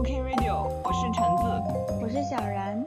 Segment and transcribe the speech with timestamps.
[0.00, 1.44] OK Radio，我是橙子，
[2.00, 2.82] 我是小然，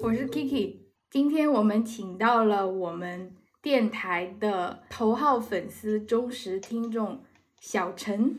[0.00, 0.76] 我是 Kiki。
[1.10, 7.20] 今天我们请到了我们电台的头号粉丝、忠实听众
[7.58, 8.38] 小陈，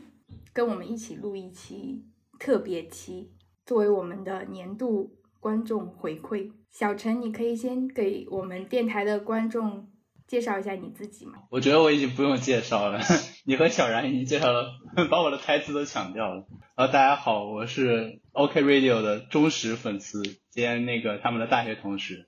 [0.54, 2.06] 跟我们一起录一期
[2.38, 3.28] 特别期，
[3.66, 6.50] 作为我们的年度观众回馈。
[6.70, 9.86] 小陈，你可以先给我们电台的观众。
[10.26, 11.34] 介绍一下你自己嘛？
[11.50, 13.00] 我觉得我已经不用介绍了，
[13.44, 14.70] 你和小然已经介绍了，
[15.10, 16.46] 把我的台词都抢掉了。
[16.76, 22.26] 呃，大家好，我是 OK Radio 的忠实粉丝兼那个他们的大学同事，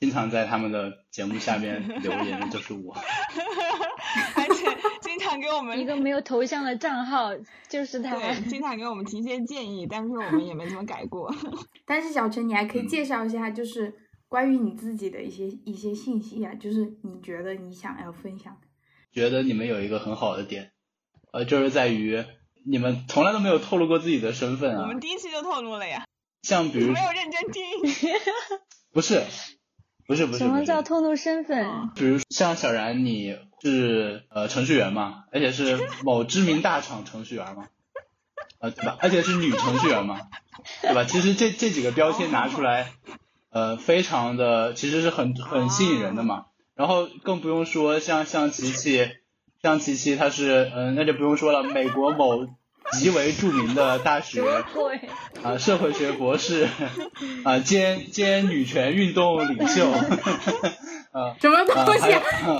[0.00, 2.96] 经常在他们的节目下面留言的就是我。
[4.36, 4.66] 而且
[5.00, 7.30] 经常给我们一个没有头像的账号
[7.68, 11.34] 就是他，对，经常给我们提一些建议，但是我们也没怎么改过。
[11.84, 13.94] 但是小陈，你还可以介绍一下，就是。
[14.32, 18.66] 关于你自己的一些一些信息啊，就是你觉得你想要分享的。
[19.12, 20.72] 觉得你们有一个很好的点，
[21.34, 22.24] 呃，就是在于
[22.64, 24.84] 你们从来都没有透露过自己的身份啊。
[24.84, 26.06] 我们第一期就透露了呀。
[26.40, 26.94] 像比如。
[26.94, 27.62] 没有认真听。
[28.90, 29.22] 不是，
[30.06, 30.38] 不是不是。
[30.38, 31.90] 什么叫透露身份？
[31.94, 37.68] 比如像小然，你是呃程序员嘛，而且是某知名大厂程序员嘛，
[38.60, 38.96] 呃对吧？
[38.98, 40.18] 而且是女程序员嘛，
[40.80, 41.04] 对吧？
[41.04, 42.94] 其实这这几个标签拿出来。
[43.52, 46.46] 呃，非常的，其实是很很吸引人的嘛。
[46.74, 49.06] 然后更不用说像像琪琪，
[49.62, 52.46] 像琪琪，她是嗯，那就不用说了，美国某
[52.92, 54.42] 极为著名的大学
[55.42, 56.66] 啊，社会学博士
[57.44, 59.90] 啊，兼兼女权运动领袖
[61.12, 62.14] 啊， 什么东西？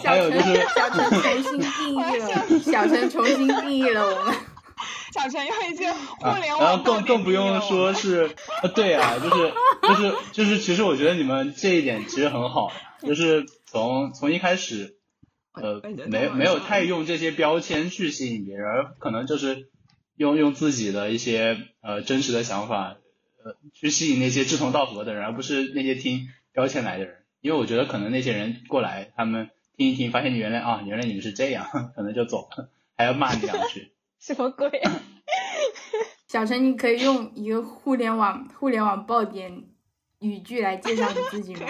[0.05, 4.35] 还有就是小陈重新定义了，小陈重新定义了我们。
[5.13, 14.97] 小陈用一句互联网，然后更更不用说是，呃，对啊，就是就是就是，其实我觉得你们这一点其实很好，就是从从一开始，
[15.53, 19.69] 呃，没没有太用这些标签去吸引别人，而可能就是
[20.17, 22.97] 用用自己的一些呃真实的想法，
[23.45, 33.93] 呃，去吸引那些志同道合的人，而不是那些听标签来的人，因为我觉得可能那些人过来，他们听一听，发现你原来啊，原来你们是这样， 可能就走了，还要骂你两句。
[34.23, 34.71] 什么鬼？
[36.33, 39.65] 小陈，你可以用一个互联网互联网爆点
[40.21, 41.67] 语句来介绍你自己吗？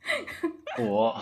[0.80, 1.14] 我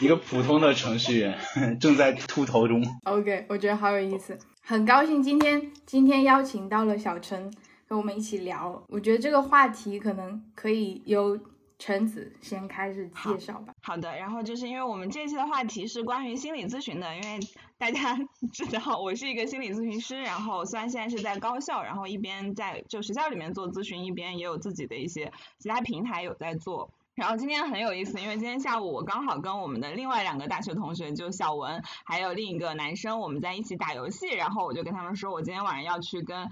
[0.00, 1.38] 一个普通的程序员，
[1.78, 2.84] 正在秃头中。
[3.04, 7.48] OK，我觉得好有意思，很高兴今天今天邀请到了小陈
[7.86, 8.82] 和我们一起聊。
[8.88, 11.38] 我觉得这个话题可能可以由。
[11.84, 13.74] 橙子先开始介绍吧。
[13.82, 17.38] 好的，然后就是因为我们这期的话题是关于心理咨询的，因为
[17.76, 18.18] 大家
[18.54, 26.90] 知道我是一个心理咨询师，然后虽然现在是在高校，然后一边在就学校里面做咨询，一边也有自己的一些其他平台有在做。
[27.14, 36.48] 然后今天很有意思，因为今天下午我刚好跟我们的另外两个大学同学，就小文还有另一个男生，我们在一起打游戏，然后我就跟他们说，我今天晚上要去跟。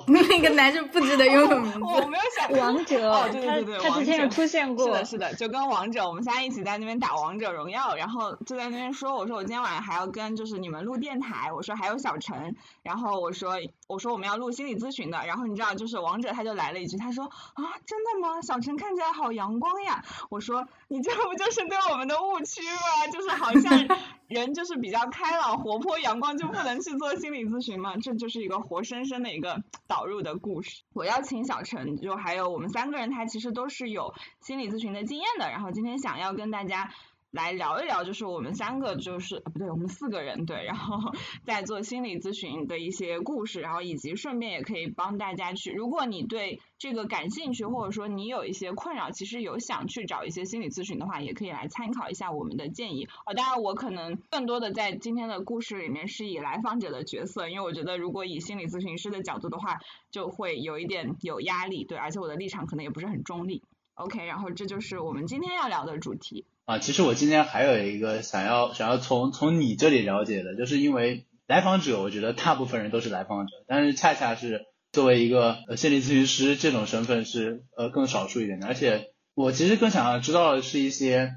[0.08, 13.56] 那个男生不值得拥有名字，我没有想 王者，哦对对对，他之前有出现过，是的，是的，就跟王者，我们仨一起在那边打王者荣耀，然后就在那边说，我说我今天晚上还要跟就是你们录电台，我说还有小陈，然后我说
[13.90, 18.40] 我说我们要录心理咨询的，然后你知道就是王者他就来了一句，他说啊真的吗？
[18.40, 23.08] 小陈看起来好阳光呀，我说你这不就是对我们的误区吗？
[23.12, 23.98] 就是好像
[24.28, 27.96] 人就是比较开朗、活泼、阳光就不能去做心理咨询吗？
[27.96, 29.62] 这就是一个活生生的一个。
[29.88, 36.92] 导入的故事，我邀请小陈，就还有我们三个人，他其实都是有心理咨询的经验的，然后今天想要跟大家。
[37.30, 41.12] 来聊一聊，就是我们三个，就是不对，我们四个人对，然后
[41.46, 53.06] 在做心理咨询的一些故事，然后以及顺便也可以帮大家去，如果你对这个感兴趣，或者说你有一些困扰，其实有想去找一些心理咨询的话，也可以来参考一下我们的建议。
[53.26, 59.78] 哦，当然我可能更多的在今天的故事里面是以来访者的角色，因为我觉得如果以心理咨询师的角度的话，
[60.10, 63.62] 就会有一点有压力，对，而且我的立场可能也不是很中立。
[63.94, 66.46] OK，然后这就是我们今天要聊的主题。
[66.70, 81.32] 啊，其实我今天还有一个想要想要从从你这里了解的，就是因为来访者，我觉得大部分人都是来访者，但是恰恰是作为一个呃心理咨询师这种身份是呃更少数一点的，而且我其实更想要知道的是一些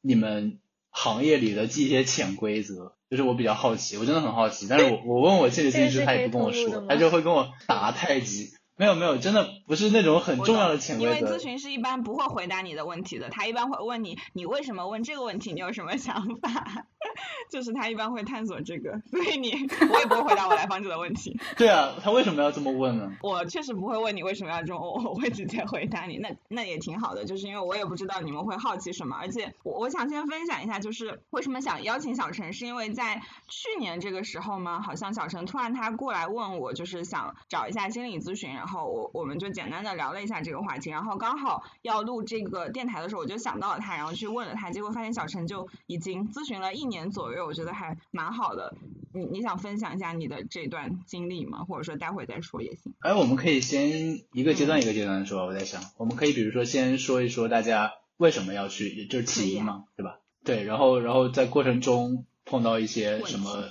[0.00, 0.58] 你们
[0.90, 8.50] 行业里的这些潜规则，就是我比较好奇，我真的很好奇，但是我我问我心理咨询师，他也不跟我说，他就会跟我打太极。
[8.74, 11.16] 没有没有，真的不是那种很重要的潜规则。
[11.16, 15.54] 因为咨询师一般不会回答你的问题的，他一般会问你，你为什么问这个问题？
[15.54, 16.84] 你有什么想法？
[17.50, 19.50] 就是他一般会探索这个， 所以你
[19.90, 21.40] 我也不会回答我来访者的问题。
[21.56, 23.10] 对啊，他为什么要这么问呢？
[23.22, 26.18] 我确实不会问你为什么要这么问，我会直接回答你。
[26.18, 48.74] 那那也挺好的，就是因为我也不知道你们会好奇什么，而且我我想先分享一下，就是为什么想邀请小陈，是因为在去年这个时候嘛，好像小陈突然他过来问我，就是想找一下心理咨询，然后我我们就简单的聊了一下这个话题，然后刚好要录这个电台的时候，我就想到了他，然后去问了他，结果发现小陈就已经咨询了一年左右，我觉得还蛮好的。
[49.14, 51.64] 你你想分享一下你的这段经历吗？
[51.64, 52.92] 或者说待会再说也行。
[52.98, 55.46] 哎，我们可以先一个阶段一个阶段的说。
[55.46, 60.18] 我在想，我们可以比如说先说一说大家为什么要去，就是起因嘛，对吧？
[60.44, 63.64] 对，然后然后在过程中碰到一些什么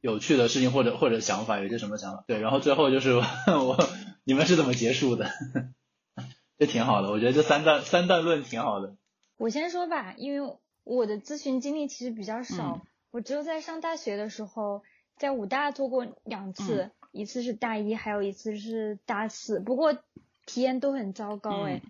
[0.00, 2.24] 有趣的事情或者或者想法，有些什么想法？
[2.26, 3.76] 对，然后最后就是我
[4.28, 5.30] 你们是怎么结束的？
[6.58, 8.96] 这挺好的，我觉得这三段三段论挺好的。
[9.36, 12.82] 我先说吧，因为我的咨询经历其实比较少。
[13.12, 14.82] 我只有在上大学的时候，
[15.16, 19.60] 在武大做过两次，一次是大一，还有一次是大四。
[19.60, 19.96] 不过
[20.44, 21.80] 体验都很糟糕哎，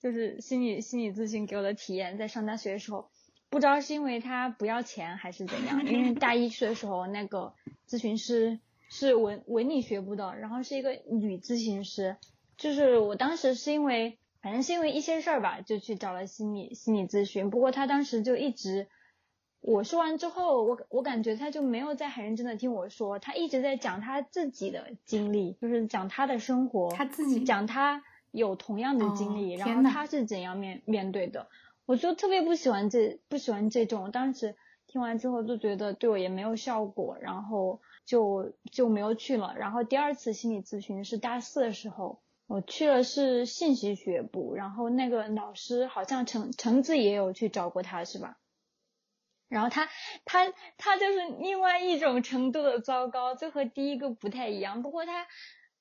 [0.00, 3.10] 就是心理心理咨询给我的体验，在上大学的时候，
[3.48, 5.84] 不知道是因为他不要钱还是怎样。
[5.88, 7.52] 因为大一去的时候，那个
[7.88, 8.60] 咨询师
[8.90, 12.18] 是文文理学部的，然后是一个女咨询师。
[12.58, 17.48] 就是我当时是因为，反正是因为一些事儿吧，就去找了心理心理咨询。
[17.48, 18.88] 不过他当时就一直。
[19.62, 31.46] 我说完之后，我我感觉他就没有在很认真的听我说，他一直在讲他自己的经历，就是讲他的生活，他自己讲他有同样的经历，然后他是怎样面面对的。
[31.84, 34.56] 我就特别不喜欢这不喜欢这种，当时
[34.86, 39.54] 听完之后就觉得对我也没有效果，然后就就没有去了。
[39.56, 48.36] 然后第二次心理咨询是大四的时候，我去了是信息学部，然后那个老师好像橙橙子也有去找过他，是吧？
[49.46, 49.88] 然后他
[50.24, 54.82] 他他就是另外一种程度的糟糕，就和第一个不太一样。
[54.82, 55.28] 不过他，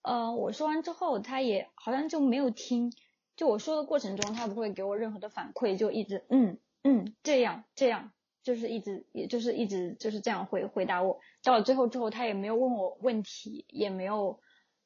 [0.03, 2.93] 呃，我说完之后，他也好像就没有听，
[3.35, 8.11] 就我说的过程中，他不会给我任何的反馈，就一直嗯嗯这样这样，
[8.43, 11.19] 就是一直也就是一直就是这样回回答我。
[11.43, 14.39] 到了最后之后，他也没有问我问题，也没有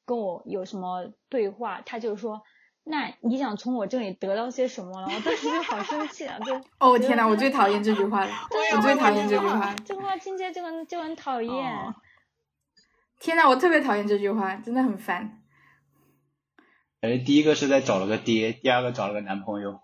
[0.04, 2.42] 跟我有什么对话，他就说。
[2.86, 5.06] 那你想从我这里得到些什么了？
[5.06, 6.38] 我当时就好生气啊！
[6.40, 8.30] 就 哦天哪，我最讨厌这句话了，
[8.76, 11.94] 我最讨厌这句话，这句话听起来就很就很讨厌。
[13.20, 15.42] 天哪，我特别讨厌这句话，真的很烦。
[17.00, 19.80] 感觉，第一个是在找了个爹，第二个找了个男朋友。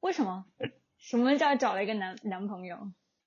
[0.00, 0.44] 为什么？
[0.98, 2.76] 什么叫找了一个男男朋友？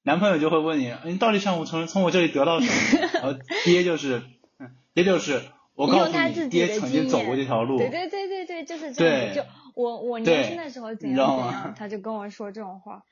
[0.09, 3.09] 男朋友就会问你，你到底想我从从我这里得到什么？
[3.13, 4.23] 然后爹就是，
[4.95, 5.39] 爹就是。
[5.75, 7.77] 我告诉你，爹曾经走过这条路。
[7.77, 9.35] 对对对对对，就是这样。
[9.35, 9.43] 就
[9.75, 13.03] 我我年轻的时候怎样怎样，他就跟我说这种话。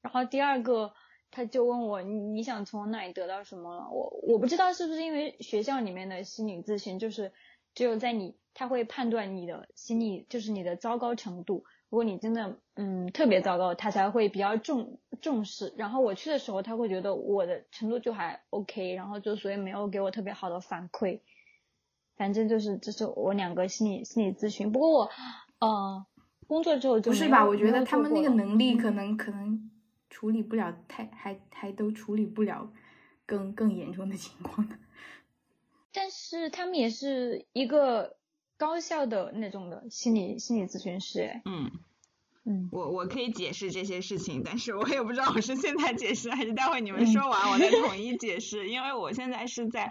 [0.00, 0.92] 然后第二个，
[1.32, 3.90] 他就问我，你想从哪里得到什么了？
[3.90, 7.32] 我我不知道是不是因为学校里面的心理咨询，就是
[7.74, 11.64] 只有在你他会判断你的心理，就是你的糟糕程度。
[11.94, 15.72] 如果你真的嗯特别糟糕，他才会比较重重视。
[15.76, 21.20] 然后我去的时候，他会觉得我的程度就还 OK，然后就所以没有给我特别好的反馈。
[22.16, 24.72] 反正就是，这是我两个心理心理咨询。
[24.72, 25.10] 不过我，
[25.60, 26.04] 呃，
[26.48, 27.46] 工作之后就不是吧？
[27.46, 29.70] 我觉得他们那个能力可能可能
[30.10, 32.72] 处理不了太，还还都处理不了
[33.24, 34.76] 更更严重的情况的。
[35.94, 38.16] 但是他们也是一个
[38.64, 41.70] 高校的那种的心理心理咨询师，哎，嗯。
[42.46, 49.90] 嗯，我我可以解释这些事情，但是我也不知道我是现在解释还是待会你们说完我再统一解释，因为我现在是在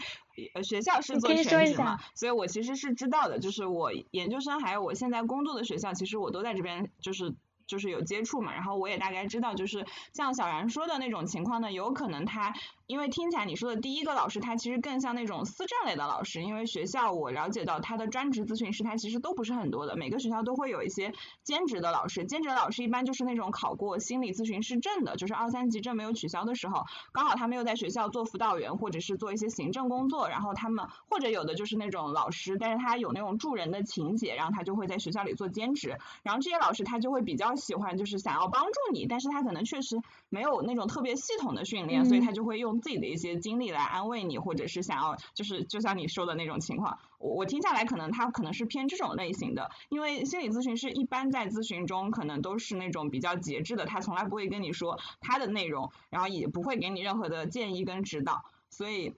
[0.54, 7.36] 呃学校是做全职嘛，所以我其实是知道的，就是我研究生还有我现在工作的学校，其实我都在这边就是。
[7.66, 12.54] 就是有接触嘛，然后我也大概知道，就是像小然说的那种情况呢，有可能他
[12.94, 21.12] 因为听起来你说的第一个老师，他其实更像那种思政类的老师，因为学校我了解到他的专职咨询师他其实都不是很多的，每个学校都会有一些
[21.44, 37.56] 兼职的老师，兼职的老师一般就是那种考过心理咨询师证的，就是二三级证没有取消的时候，刚好他们又在学校做辅导员或者是做一些行政工作，然后他们或者有的就是那种老师，但是他有那种助人的情节，然后他就会在学校里做兼职，然后这些老师他就会比较。
[37.64, 40.02] 喜欢就是想要帮助你，但是他可能确实
[40.34, 59.14] 没有那种特别系统的训练，所以他就会用自己的一些经历来安慰你，或者是想要就是就像你说的那种情况，我我听下来可能他可能是偏这种类型的，因为心理咨询师一般在咨询中可能都是那种比较节制的，他从来不会跟你说他的内容，然后也不会给你任何的建议跟指导，所以。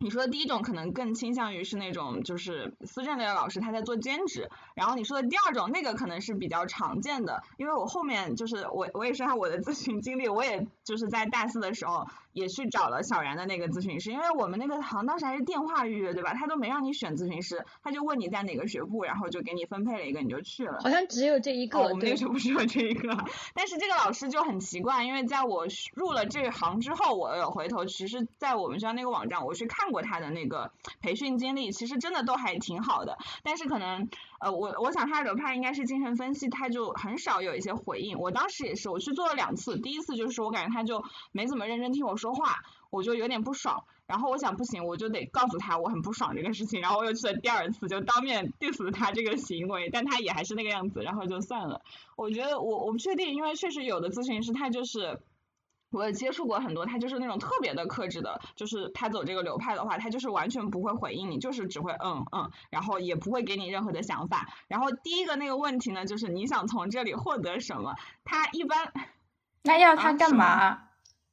[0.00, 16.34] 你说的第一种可能更倾向于是那种就是思政类的老师他在做兼职，然后你说的第二种那个可能是比较常见的，因为我后面就是我我也说下我的咨询经历，我也就是在大四的时候也去找了小然的那个咨询师，因为我们那个好像当时还是电话预约对吧？
[16.34, 20.80] 他都没让你选咨询师，他就问你在哪个学部，然后就给你分配了一个你就去了。
[20.82, 21.78] 好像只有这一个。
[21.78, 30.70] 我们那个学部只有这一个，但是这个老师就很奇怪，因为在我入了这行之后，我有回头其实，在我们学校那个网站我去看过他的那个。
[31.00, 34.08] 培训经历其实真的都还挺好的，但是可能
[34.38, 38.18] 呃我我想他的流派应该是精神分析，他就很少有一些回应。
[38.18, 41.02] 我当时也是，我去做了两次，第一次就是我感觉他就
[41.32, 43.84] 没怎么认真听我说话，我就有点不爽。
[44.06, 46.80] 然后我想不行，我就得告诉他我很不爽这个事情。
[46.80, 51.82] 然后我又去了第二次，就当面 diss 他这个行为，但他也还是那个样子，然后就算了。
[52.16, 55.20] 我觉得我我不确定，因为确实有的咨询师他就是。
[55.90, 64.48] 我也接触过很多，他就是那种特别的克制的，就是他走这个流派的话，他就是完全不会回应你，就是只会嗯嗯，然后也不会给你任何的想法。
[64.68, 67.94] 然后第一个那个问题呢，就是你想从这里获得什么？
[68.24, 68.92] 他一般，
[69.62, 70.87] 那要他干嘛？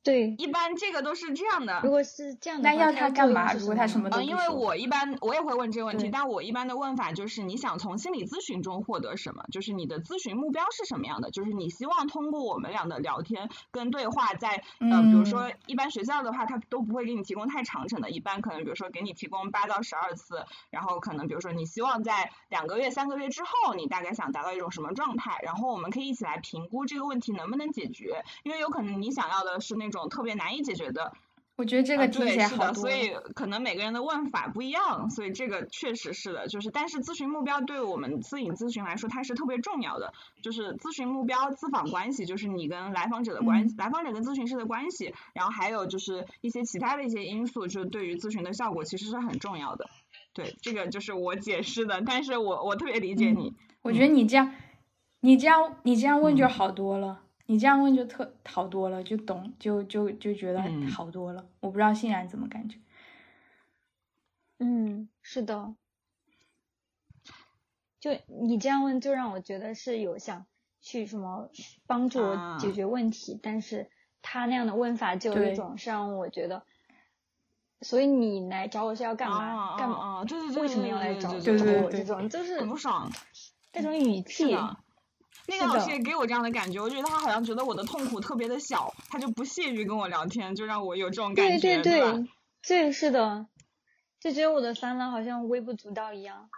[0.05, 1.81] 对，一般这个都是这样的。
[1.83, 3.51] 如果是这样的，那要他干嘛？
[3.53, 9.43] 如果他什么都因为我一般我也会问这个问题，但我一般的问法就是你想从心理咨询中获得什么？
[9.51, 11.31] 就是你的咨询目标是什么样的？
[11.31, 25.39] 就是你希望通过我们俩的聊天跟对话，在呃，比如说一般学校的话，他都不会给你提供太长程的，一般可能比如说给你提供八到十二次，然后可能比如说你希望在两个月、三个月之后，你大概想达到一种什么状态？
[25.41, 30.75] 然后我们可以一起来评估这个问题能不能解决，因为有可能你想要的是那种特别难以解。
[30.75, 31.13] 决的，
[31.55, 49.89] 我觉得这个听起来好多，所以可能每个人的问法不一样，所以这个确实是的，就是但是咨询目标对我们咨询咨询来说，它是特别重要的，就是咨询目标、咨访关系，就是你跟来访者的关系，来访者跟咨询师的关系，然后还有就是一些其他的一些因素，就对于咨询的效果其实是很重要的。
[50.33, 54.53] 对，这个就是我解释的，但是我我特别理解你，我觉得你这样，
[55.21, 57.21] 你这样你这样问就好多了。
[57.47, 61.47] 你这样问就特好多了，就懂就就就觉得好多了。
[61.59, 62.79] 我不知道欣然怎么感觉。
[64.57, 65.75] 嗯，是的。
[67.99, 70.45] 就你这样问，就让我觉得是有想
[70.79, 71.49] 去什么
[71.87, 73.89] 帮助我解决问题，但是
[74.21, 76.63] 他那样的问法就有一种是让我觉得，
[77.81, 79.75] 所以你来找我是要干嘛？
[79.77, 80.23] 干嘛？
[80.23, 81.91] 对对对，为什么要来找找我？
[81.91, 83.11] 这种就是很不爽，
[83.73, 84.55] 那种语气。
[85.47, 92.27] 那个老师也给我这样的感觉，我觉得他好像觉得我的痛苦特别的小，他就不屑于跟我聊天，就让我有这种感觉，对对对，
[92.67, 93.47] 对是的，
[94.19, 96.49] 就觉得我的烦恼好像微不足道一样。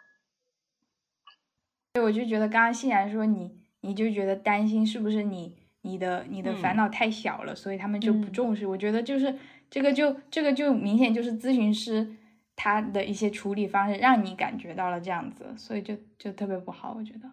[1.93, 8.65] 对，我就觉得刚刚欣然说你，你就觉得担心是不是你你的你的烦恼太小了，所以他们就不重视。
[8.65, 9.37] 我觉得就是
[9.69, 12.15] 这个就这个就明显就是咨询师
[12.55, 17.29] 他的一些处理方式让你感觉到了这样子，所以就就特别不好，我觉得。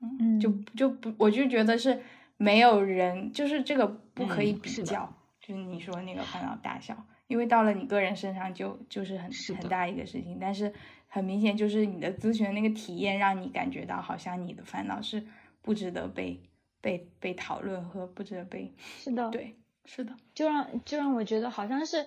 [0.00, 2.00] 嗯，就就不，我就觉得是
[2.36, 10.72] 没有人，就是这个不可以比较，就是你说那个烦恼大小，因为到了你个人身上就就是很很大一个事情，但是
[11.08, 15.26] 很明显就是你的咨询的那个体验让你感觉到好像你的烦恼是
[15.62, 16.40] 不值得被
[16.80, 22.06] 被被讨论和不值得被是的，对，是的，就让就让我觉得好像是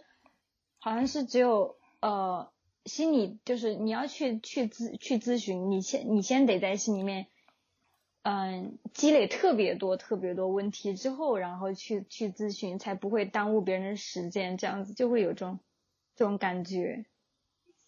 [0.78, 2.50] 好像是只有呃
[2.86, 7.28] 心里就是你要去去咨去咨询，你先你先得在心里面。
[8.24, 15.60] 嗯，积累特别多、特别多问题之后，然后去去咨询，才不会耽误别人的时间，这样子就会有这种
[16.16, 17.06] 这种感觉。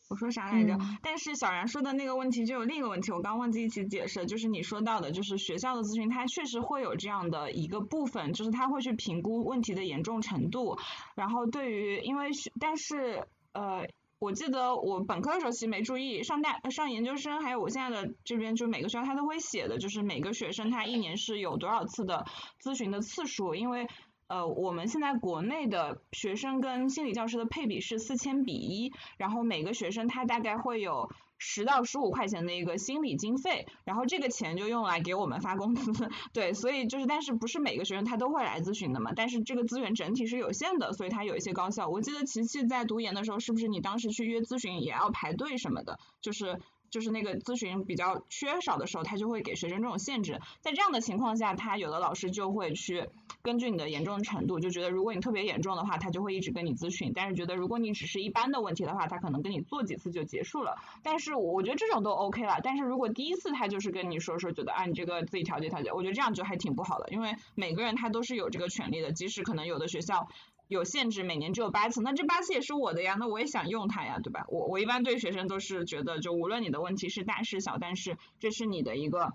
[0.10, 0.78] 我说啥来着？
[1.04, 10.78] 但是小然说的那个问题就有另一个问题，我刚忘记一起解释，就是你说到的，就是学校的咨询，它确实会有这样的一个部分，就是他会去评估问题的严重程度，
[11.16, 13.88] 然后对于因为但是呃。
[14.24, 22.26] 我记得我本科的时候其实没注意，上大上研究生，还有我现在的这边，就每个学校他都会写的，就是每个学生他一年是有多少次的
[22.62, 23.86] 咨询的次数，因为
[24.28, 31.10] 呃我们现在国内的学生跟心理教师的配比是四千比一，然后每个学生他大概会有。
[31.46, 35.92] 十到十五块钱的一个心理经费，然后这个钱就用来给我们发工资，
[36.32, 39.12] 对，所以就是，但是不是每个学生他都会来咨询的嘛？
[39.14, 41.90] 但是这个资源整体是有限的，所以它有一些高校。
[41.90, 46.00] 我记得琪琪在读研的时候，是不是你当时去约咨询也要排队什么的？
[46.22, 46.62] 就是。
[46.94, 50.40] 就是那个咨询比较缺少的时候，他就会给学生这种限制。
[50.62, 53.10] 在这样的情况下，他有的老师就会去
[53.42, 57.14] 根据你的严重程度，就觉得如果你特别严重的话，他就会一直跟你咨询。
[57.16, 60.78] 但是觉得如果你只是一般的问题的话，他可能跟你做几次就结束了。
[61.02, 62.60] 但是我觉得这种都 OK 了。
[62.62, 67.10] 但是如果第一次他就是跟你说说，觉得啊你这个自己调节调节，我觉得这样就还挺不好的。
[67.10, 70.28] 因为每个人他都是有这个权利的，即使可能有的学校。
[70.68, 74.46] 有限制，每年只有八次，那这八次也是我的呀，那我也想用它呀，对吧？
[74.48, 79.34] 我我一般对学生都是觉得，就无论你的问题是大是小，但是这是你的一个，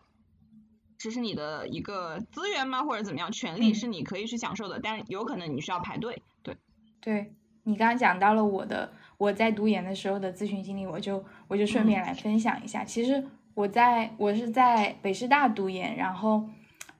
[0.96, 2.82] 这是你的一个资源吗？
[2.82, 3.30] 或者怎么样？
[3.30, 6.22] 权利是你可以去享受的，但是有可能你需要排队。
[6.42, 6.56] 对，
[7.00, 7.32] 对
[7.64, 12.84] 你刚刚讲到了我的我在读研的时候的咨询经历，我就我就顺便来分享一下。
[12.84, 16.48] 其实我在我是在北师大读研，然后。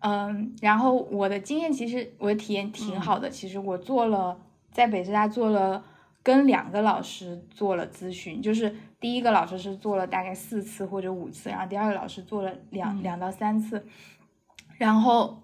[0.00, 3.28] 嗯，然后我的经验其实我的体验挺好的。
[3.28, 4.40] 其实我做了
[4.70, 5.84] 在北师大做了
[6.22, 13.84] 跟两个老师做了咨询，就是第一个老师是做了大概四次或者五次，然后第二个老师做了两两到三次。
[14.76, 15.42] 然后，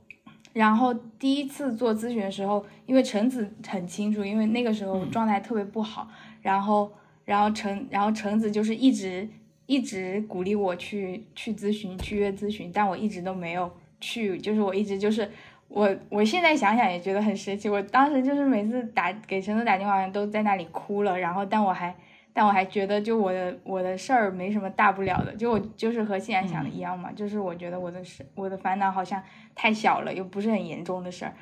[0.52, 6.08] 然后第一次做咨询的时候，因为橙子很清楚，因为那个时候状态特别不好，
[6.42, 6.92] 然后，
[7.24, 9.28] 然后橙，然后橙子就是一直
[9.66, 13.68] 一直鼓励我去去咨询去约咨询，但我一直都没有。
[14.04, 15.26] 去就是我一直就是
[15.68, 21.96] 我我现在想想也觉得很神奇，我当时就是每次打给陈子打电话都在那里哭了，然后但我还
[22.34, 29.22] 但我还觉得就我的我的事儿没什么大不了的，就我就是和现在想的一样嘛，就是我觉得我的事我的烦恼好像
[29.54, 31.32] 太小了，又不是很严重的事儿，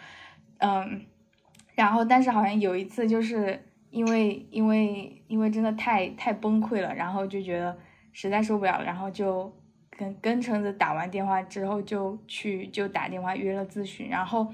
[0.58, 1.04] 嗯，
[1.74, 7.76] 然后但是好像有一次就是因为因为因为真的太太崩溃了，然后就觉得
[8.12, 9.52] 实在受不了，然后就。
[9.96, 14.08] 跟跟橙子打完电话之后，就去就打电话约了咨询。
[14.08, 14.46] 然后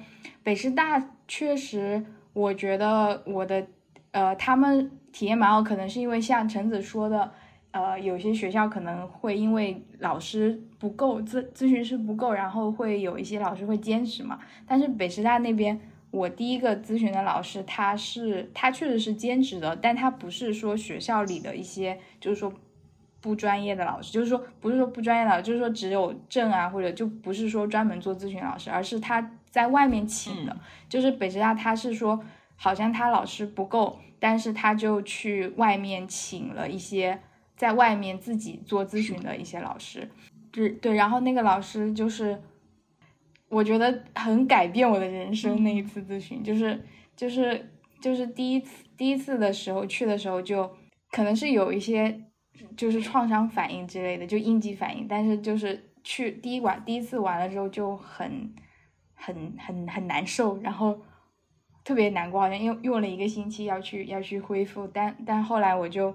[0.43, 3.67] 北师大确实，我觉得我的
[4.11, 7.33] 呃他们体验蛮好，可能是因为像橙子说的，
[7.71, 14.41] 呃有些学校可能会因为老师不够，咨咨询师不够，然后会有一些老师会兼职嘛。
[14.67, 15.81] 但是北师大那边，
[16.11, 22.53] 我第一个咨询的老师，他是他确实是兼职的，但他不是说学校里的一些，就是说。
[23.21, 30.57] 不专业的老师，就是说不是说不专业的，就是说只有证啊，或者就不是说专门做咨询老师，而是他在外面请的。
[30.89, 32.23] 就是北师大，他是说
[32.55, 37.21] 好像他老师不够，但是他就去外面请了一些
[37.57, 40.09] 在外面自己做咨询的一些老师。
[40.53, 42.41] 对对，然后那个老师就是
[43.49, 46.81] 我觉得很改变我的人生那一次咨询，就是
[47.17, 47.69] 就是
[48.01, 50.71] 就是第一次第一次的时候去的时候就
[51.11, 52.23] 可能是有一些。
[52.77, 55.07] 就是创伤反应之类的，就应激反应。
[55.09, 58.55] 但是就是去第一玩第一次完了之后就很
[59.15, 60.99] 很很很难受，然后
[61.85, 64.87] 特别难过，好像用用了一个星期要去要去恢复。
[64.87, 66.15] 但但后来我就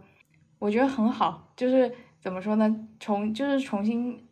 [0.60, 2.88] 我觉得很好，就是怎么说呢？
[3.00, 4.28] 重就是重新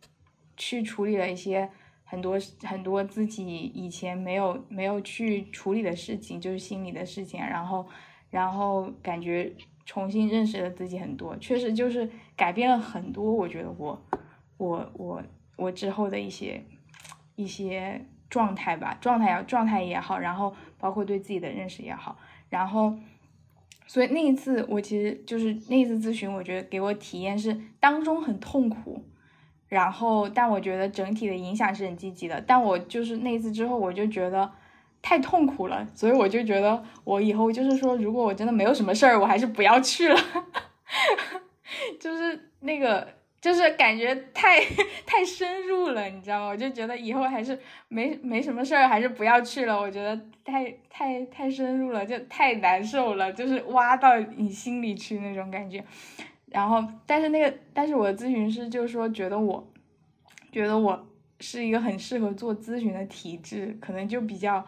[0.56, 1.68] 去处理了一些
[2.04, 7.40] 很多很多自己以前没有没有去处理的事情，就是心理的事情。
[7.40, 7.86] 然后
[8.30, 9.52] 然后感觉。
[9.84, 13.32] 重新认识了自己很多，确实就是改变了很多。
[13.32, 14.00] 我觉得我，
[14.56, 15.22] 我，我，
[15.56, 16.64] 我之后的一些
[17.36, 22.16] 一些状态吧，状态也状态也好，然后包括对自己的认识也好，
[22.48, 22.96] 然后，
[23.86, 29.04] 所以那一次我其实就是那一次咨询，我觉得给我体验是当中很痛苦，
[29.68, 32.40] 然后但我觉得整体的影响是很积极的。
[32.40, 34.52] 但我就是那一次之后，我就觉得。
[35.02, 40.16] 太痛苦了，所以我就觉得我以后就是说，如果我真的没有什么事儿，我还是不要去了。
[41.98, 43.06] 就是那个，
[43.40, 44.60] 就是感觉太
[45.04, 46.46] 太深入了，你知道吗？
[46.46, 49.76] 我就觉得以后还是没没什么事儿，还是不要去了。
[49.78, 55.82] 我觉得太太太深入了，就太难受了，就是挖到你心里去那种感觉。
[56.46, 59.72] 然后，但是那个，但是我的咨询师就说，觉得我
[60.52, 61.08] 觉得我
[61.40, 64.64] 是一个很适合做咨询的体质，可能就比较。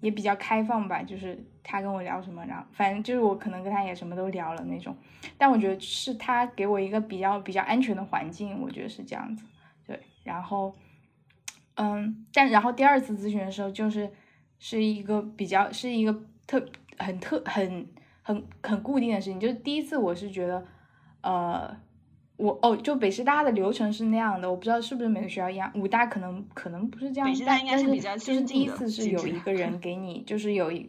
[0.00, 4.96] 也比较开放吧，就是他跟我聊什么，然后反正就是我可能跟他也什么都聊了那种，
[5.36, 9.44] 但我觉得是他给我一个比较比较安全的环境，我觉得是这样子，
[9.86, 10.74] 对，然后，
[11.74, 14.10] 嗯，但然后第二次咨询的时候，就是
[14.58, 16.64] 是一个比较是一个特
[16.98, 17.88] 很特很
[18.22, 20.66] 很很固定的事情，就是第一次我是觉得，
[21.22, 21.76] 呃。
[22.38, 25.70] 我哦，就北师大的流程是那样的，我不知道是不是每个学校一样。
[25.74, 27.86] 武大可能可能不是这样，但但是
[28.18, 30.88] 就是第一次是有一个人 给你，就是有一，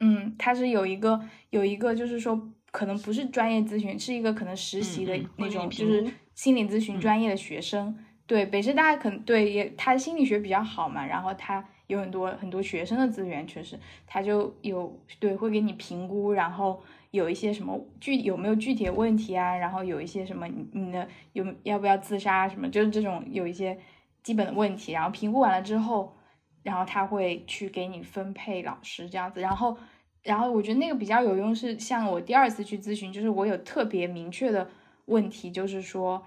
[0.00, 7.96] 嗯，他是有一个有一个就是说可能不是专业咨询，是一个可能实习的那种，就是心理咨询专业的学生。
[8.26, 16.82] 对，北师大可能对也他心理学比较好嘛，然后他有很多很多学生的资源，确实他就有对会给你评估，然后。
[17.10, 19.56] 有一些什么具有没有具体的问题啊？
[19.56, 22.68] 然后有一些什么你你的有要不要自杀什么？
[22.68, 23.78] 就是这种有一些
[24.22, 26.14] 基本的问题，然后评估完了之后，
[26.62, 29.40] 然后他会去给你分配老师这样子。
[29.40, 29.76] 然后
[30.22, 34.68] 然后我觉得那个比较有用是像我第二次去咨询，就是我有特别明确的
[35.06, 36.26] 问题，就是说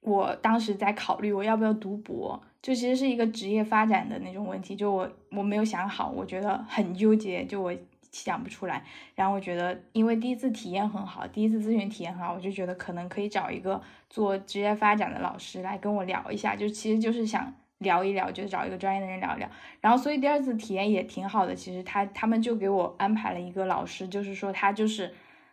[0.00, 7.74] 我当时在考虑我要不要读博，就其实是一个职业发展的那种问题，就我我没有想好，我觉得很纠结，就我
[8.14, 8.82] 想不出来。
[9.14, 19.48] 然后我觉得，因为第一次体验很好，第一次咨询体验很好，我就觉得可能可以找一个做职业发展的老师来跟我聊一下，就其实就是想聊一聊，就找一个专业的人聊一聊。
[19.80, 25.12] 然后所以第二次体验也挺好的，其实他他们就给我安排了一个老师，就是说他就是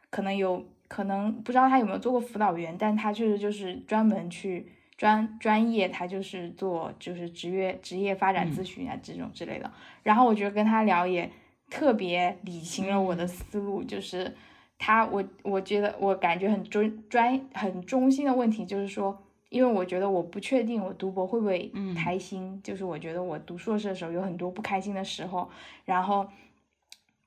[0.10, 0.66] 可能有。
[0.92, 9.72] 可能不知道他有没有做过辅导员，但他确实就是专门去专专业，他就是做就是职业职业发展咨询啊这种之类的。
[10.04, 11.32] 然后我觉得跟他聊也
[11.72, 14.36] 特别理清了我的思路，就是
[14.78, 19.18] 他我我觉得我感觉很中专很中心的问题就是说，
[19.50, 25.50] 因为我觉得我不确定我读博会不会开心，就是我觉得我读硕士的时候有很多不开心的时候，
[25.86, 26.28] 然后。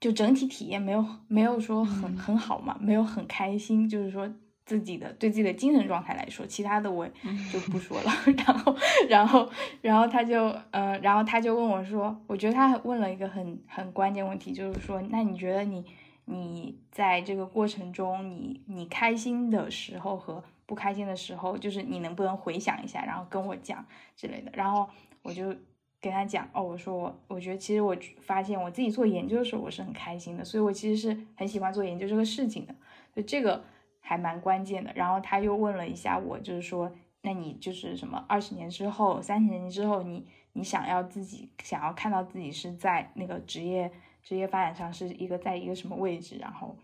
[0.00, 4.30] 就整体体验没有没有说很很好嘛，没有很开心，就是说
[4.64, 7.06] 自己的对自己的精神状态来说，其他的我
[7.52, 8.10] 就不说了。
[8.36, 8.76] 然后
[9.08, 9.50] 然后
[9.80, 15.84] 然后他就呃，然后他就问我说，我觉得他问了一个很很关键问题，就是说，那你觉得你
[16.24, 23.84] 你在这个过程中，你你开心的时候和不开心的时候，就是你能不能回想一下，然后跟我讲
[24.16, 24.50] 之类的。
[24.54, 24.88] 然后
[25.22, 25.54] 我就。
[26.00, 32.74] 跟他讲哦，我说我我觉得其实我发现我自己做研究的时候我是很开心的，所以我其实是很喜欢做研究这个事情的，
[33.16, 33.64] 就这个
[34.06, 34.92] 还蛮关键的。
[34.94, 43.90] 然后他又问了一下我，就是说，那你就是什么二十年之后、三十年之后，你你想要自己想要看到自己是在那个职业
[44.22, 46.36] 职业发展上是一个在一个什么位置？
[46.36, 46.76] 然后，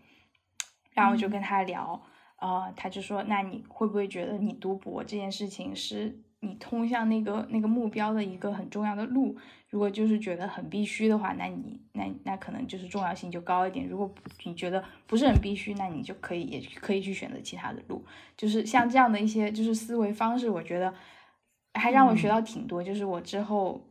[0.93, 2.01] 然后我就跟他聊，
[2.39, 6.19] 呃，他就说，那你会不会觉得你读博这件事情是？
[6.43, 9.37] 你通向那个那个目标的一个很重要的路，
[9.69, 13.87] 如果就是觉得很必须的话，那你那那可能就是重要性就高一点。
[13.87, 14.11] 如果
[14.43, 18.03] 你觉得不是很必须，那你就可以也可以去选择其他的路。
[18.35, 20.91] 就是像这样的一些就是思维方式，我觉得
[21.75, 22.83] 还让我学到挺多。
[22.83, 23.87] 就是我之后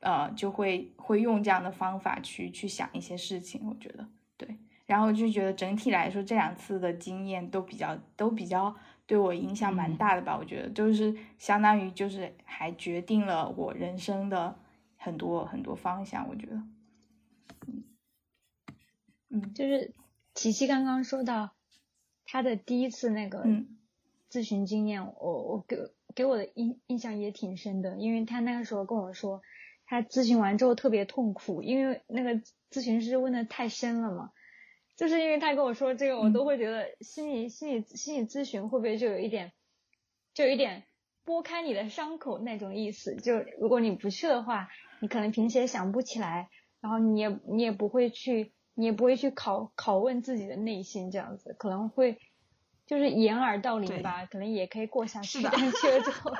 [0.00, 3.60] 呃就会会用这样的方法去去想一些事情。
[3.68, 4.08] 我觉得
[4.38, 4.48] 对，
[4.86, 8.74] 然后就觉得整体来说这两次的经验都比较都比较。
[9.06, 10.36] 对我影响蛮大的吧？
[10.36, 14.56] 我觉得就是相当于就是还决定了我人生的
[14.96, 16.28] 很多很多方向。
[16.28, 16.56] 我觉得，
[17.66, 17.84] 嗯
[19.28, 19.94] 嗯，就是
[20.34, 21.52] 琪琪刚刚说到
[22.24, 23.44] 他的第一次那个
[24.28, 25.76] 咨询经验，我我给
[26.14, 29.40] 给我的印印象也挺深的，因为他那个时候跟我说，
[29.86, 32.42] 他咨询完之后特别痛苦，因为那个
[32.72, 34.32] 咨询师问的太深了嘛。
[34.96, 39.52] 就是因为他跟我说这个，我都会觉得心理心理心理咨询会不会就有一点，
[40.32, 40.84] 就有一点
[41.24, 43.14] 拨开你的伤口那种意思。
[43.16, 44.68] 就如果你不去的话，
[45.00, 46.48] 你可能平时也想不起来，
[46.80, 52.18] 然后你也你也不会去，你也不会去拷拷问自己的内心，这样子可能会
[52.86, 55.42] 就是掩耳盗铃吧，可能也可以过下去。
[55.44, 56.32] 但去了之后，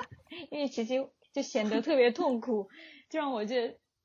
[0.50, 2.70] 因为其实就显得特别痛苦，
[3.10, 3.56] 就让我就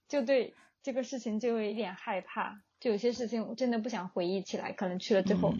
[0.09, 2.61] 就对这个事情就有一点害怕。
[2.81, 5.53] 就有些事情我真的不想回忆起来，可能去了之后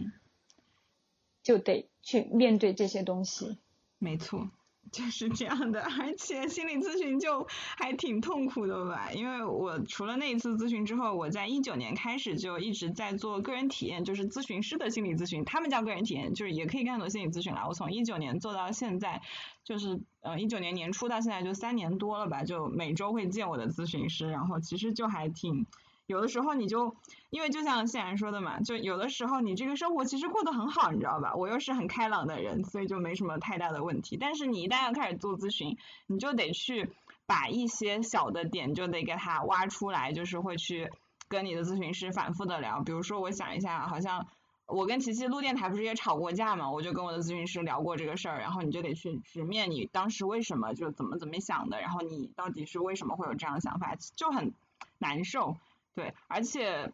[1.42, 3.58] 就得去面对这些东西。
[3.98, 4.50] 没错，
[4.90, 9.12] 就是这样的，而且心理咨询就还挺痛苦的吧？
[9.12, 17.68] 因为我除了那一次咨询之后，我在一九年开始就一直在做个人体验，就是咨询师的心理咨询，他们叫个人体验，就是也可以干很多心理咨询啦。
[17.68, 19.22] 我从一九年做到现在，
[19.62, 25.66] 就是呃一九年年初到现在就三年多了吧，就每周会见我的咨询师，然后其实就还挺。
[26.06, 26.96] 有的时候你就，
[27.30, 31.34] 因为就像谢然说的嘛，就有的时候你这个生活其实过得很好，你知道吧？
[31.34, 34.16] 我又是很开朗的人，所以就没什么太大的问题。
[34.20, 36.90] 但是你一旦要开始做咨询，你就得去
[37.24, 40.90] 把一些小的点就得给它挖出来，就是会去
[41.28, 42.82] 跟你的咨询师反复的聊。
[42.82, 44.26] 比如说我想一下，好像
[44.66, 46.70] 我跟琪琪录电台不是也吵过架嘛？
[46.70, 54.52] 我就跟我的咨询师聊过这个事儿，然后你就得去直面你当时为什么就怎么怎么想的，然后你到底是为什么会有这样的想法，就很
[54.98, 55.56] 难受。
[55.94, 56.92] 对，而且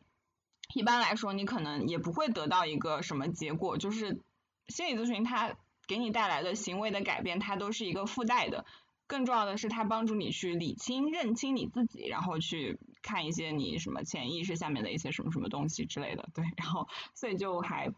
[0.74, 4.20] 一般来说，你可能也不会得到一个什么结果，就是
[4.66, 5.56] 心理咨询它
[5.86, 8.64] 给你带来的行为的改变，它都是一个附带的。
[9.06, 16.28] 更重要的是，它帮助你去理清、认清你自己，然后去看一些你什么潜意识下面的一些什么什么东西之类的。
[16.34, 17.90] 对，然后所以就还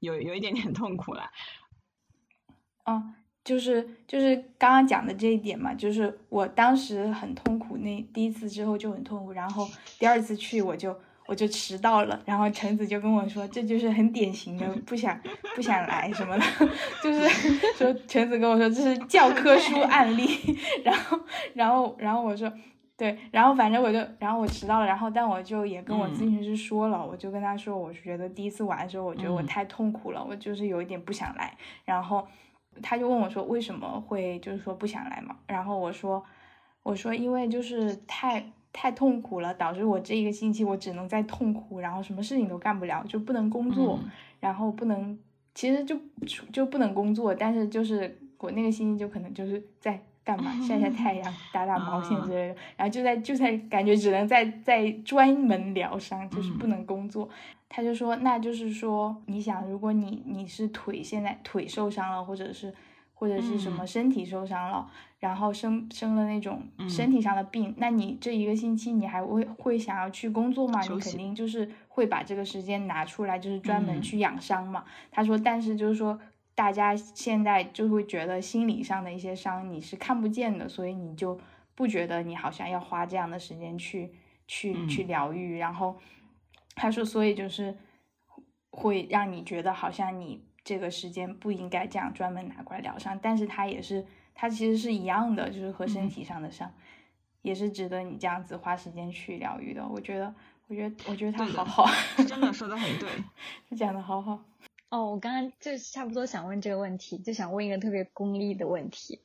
[0.00, 1.30] 有有一点点痛苦了。
[2.84, 3.14] 嗯。
[3.48, 9.66] 就是就是刚刚讲的这一点嘛，就是我当时很痛苦，那第一次之后就很痛苦，然后
[9.98, 10.94] 第二次去我就
[11.26, 15.18] 我就迟到了，然后橙子就跟我说，这就是很典型的不想
[15.56, 16.44] 不想来什么的，
[17.02, 17.26] 就是
[17.78, 20.28] 说橙子跟我说这是教科书案例，
[20.84, 21.18] 然后
[21.54, 22.52] 然后然后我说
[22.98, 31.56] 对，然后反正我就然后我迟到了，然后但我就也跟我咨询师说了，我就跟他说，我是觉得第一次玩的时候，我觉得我太痛苦了，我就是有一点不想来，
[31.86, 32.28] 然后。
[32.82, 35.36] 他就问我说为什么会就是说不想来嘛？
[35.46, 36.22] 然后我说
[36.82, 43.98] 我说因为就是太太痛苦了，导致我这一个星期我只能在痛苦，然后什么事情都干不了，就不能工作，
[44.40, 45.18] 然后不能
[45.54, 45.96] 其实就
[46.52, 50.00] 就不能工作，但是就是我那个星期就可能就是在。
[50.24, 57.26] 干嘛晒晒太阳、 打打毛线之类的，然后就在就在感觉只能在在专门疗伤，就是不能工作。
[57.68, 62.74] 他就说，那就是说，你想，如果你你是腿现在腿受伤了，或者是
[63.14, 70.80] 或者是什么身体受伤了，然后生生了那种身体上的病，那你这一个星期你还会会想要去工作吗？
[70.82, 74.84] 你肯定就是会把这个时间拿出来，就是专门去养伤嘛。
[75.10, 76.18] 他说，但是就是说。
[76.58, 81.38] 大家现在就会觉得心理上的一些伤你是看不见的，所以你就
[81.76, 84.10] 不觉得你好像要花这样的时间去
[84.48, 85.56] 去去疗愈。
[85.56, 85.96] 然后
[86.78, 87.76] 他说，所以就是
[88.70, 93.18] 会让你觉得好像你这个时间不应该这样专门拿过来疗伤。
[93.20, 96.72] 但是他也是，他其实是一样的，就是和身体上的伤
[97.42, 99.86] 也是值得你这样子花时间去疗愈的。
[99.86, 100.34] 我觉得，
[100.68, 101.86] 我觉得，我觉得他好好，
[102.24, 103.08] 真的说的很对，
[103.68, 104.44] 他讲的好好。
[104.90, 109.20] 哦，我刚刚就差不多想问这个问题，就想问一个特别功利的问题，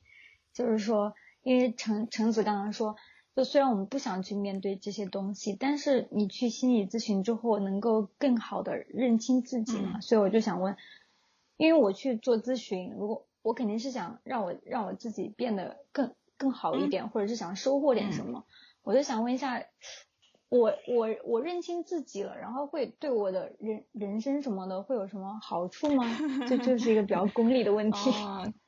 [0.52, 2.96] 就是说，因为橙橙子刚刚说，
[3.34, 10.00] 就虽然我们不想去面对这些东西，但是你去心理咨询之后，能够更好的认清自己嘛？
[10.00, 10.76] 所以我就想问，
[11.56, 18.44] 因为我去做咨询，如果我肯定是想让我让我自己变得更更好一点，或者是想收获点什么，
[18.82, 19.64] 我就想问一下。
[20.50, 26.04] 我我我认清自己了，然后会对我的人人生什么的会有什么好处吗？
[26.46, 28.10] 这就是一个比较功利的问题。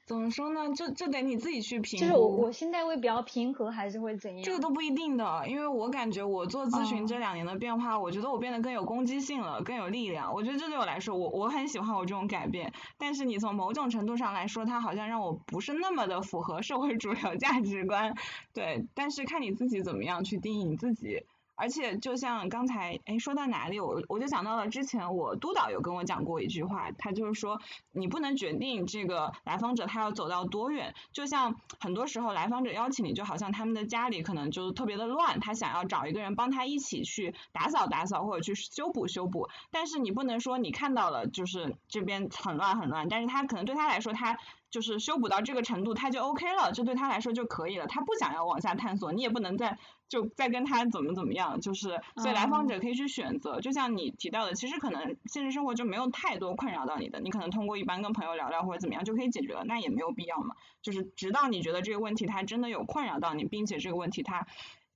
[0.06, 0.60] 怎么说呢？
[0.72, 1.98] 这这得你自己去评。
[1.98, 4.44] 就是我我心态会比较平和，还是会怎样？
[4.44, 10.32] 这个都不一定的，因为我感觉我做咨询这两年的变化，我觉得我变得更有攻击性了，更有力量。
[10.32, 12.72] 我觉得这对我来说，我我很喜欢我这种改变。
[12.96, 18.14] 但是你从某种程度上来说，它好像让我不是那么的符合社会主流价值观。
[18.54, 21.24] 对，但是看你自己怎么样去定义你自己。
[21.56, 27.60] 而且就像刚才，哎，说到哪里，我我就想到了之前我督导有跟我讲过一句话，他就是说，
[27.92, 44.38] 你不能决定这个来访者他要走到多远，就像很多时候来访者邀请你，就好像他们的家里可能就特别的乱，他想要找一个人帮他一起去打扫打扫或者去修补修补，但是你不能说你看到了就是这边很乱很乱，但是他可能对他来说他。
[44.68, 47.86] 就是修补到这个程度，他就 OK 了，这对他来说就可以了。
[47.86, 51.60] 他不想要往下探索，你也不能再就在跟他怎么怎么样。
[51.60, 53.60] 就是，所以来访者可以去选择。
[53.60, 60.54] 就像你提到的，其实可能现实生活就没有太多困扰到你的，你可能通过一般跟朋友聊聊或者怎么样就可以解决了，那也没有必要嘛。
[60.82, 64.46] 就是直到你觉得这个问题它真的有困扰到你，并且这个问题它。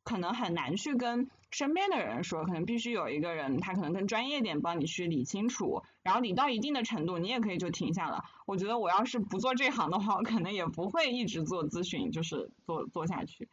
[0.02, 8.24] 可能很难去跟身边的人说，可能必须有一个人，他可能更专业点，帮你去理清楚，然后理到一定的程度，你也可以就停下了。
[8.46, 13.46] 我觉得我要是不做这行的话，我可能也不会一直做咨询，就是做做下去。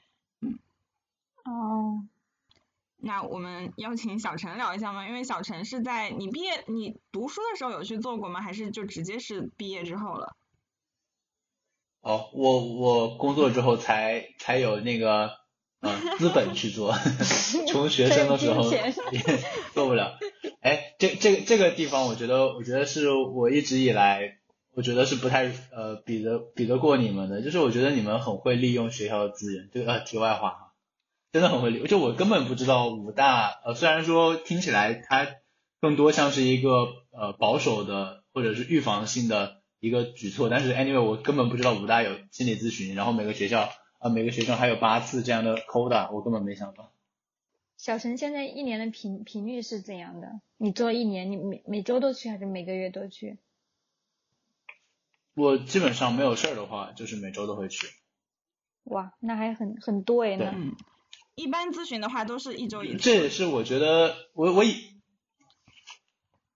[1.48, 1.52] 嗯。
[1.54, 2.08] 哦。
[2.98, 5.08] 那我们邀请小陈聊一下吗？
[5.08, 8.42] 因为小陈是在你毕业、你读书的时候有去做过吗？
[8.42, 10.36] 还是就直接是毕业之后了？
[12.02, 15.32] 哦，我我工作之后才才有那个。
[15.80, 16.92] 嗯，资本去做，
[17.70, 19.22] 从学生的时候 也
[19.76, 20.18] 做不了。
[20.60, 24.40] 哎，这这这个地方，我觉得，我觉得是我一直以来，
[24.74, 27.44] 我觉得是不太呃比得比得过你们的。
[27.44, 29.70] 就是我觉得你们很会利用学校的资源。
[29.72, 30.67] 这个呃，题外话哈，
[31.32, 31.86] 真的很会利。
[31.88, 35.28] 就我根本不知道武大，呃，虽然说听起来它
[35.82, 43.70] 更多像是一个呃保守的或者是预防性的一个举措，但是 anyway，我根本不知道武大有心理咨询，然后每个学校。
[44.00, 46.94] 啊，每个学生还有八次这样的 quota，我根本没想到。
[47.78, 50.40] 小陈现在一年的频频率是怎样的？
[50.58, 53.40] 你做一年，你每每周都去还是每个月都去？
[55.34, 57.88] 我基本上没有事儿的话，就是每周都会去。
[58.84, 60.54] 哇，那还很很多哎，那。
[61.38, 62.98] 一般咨询的话都是一周一次。
[62.98, 64.76] 这也是我觉得，我我以，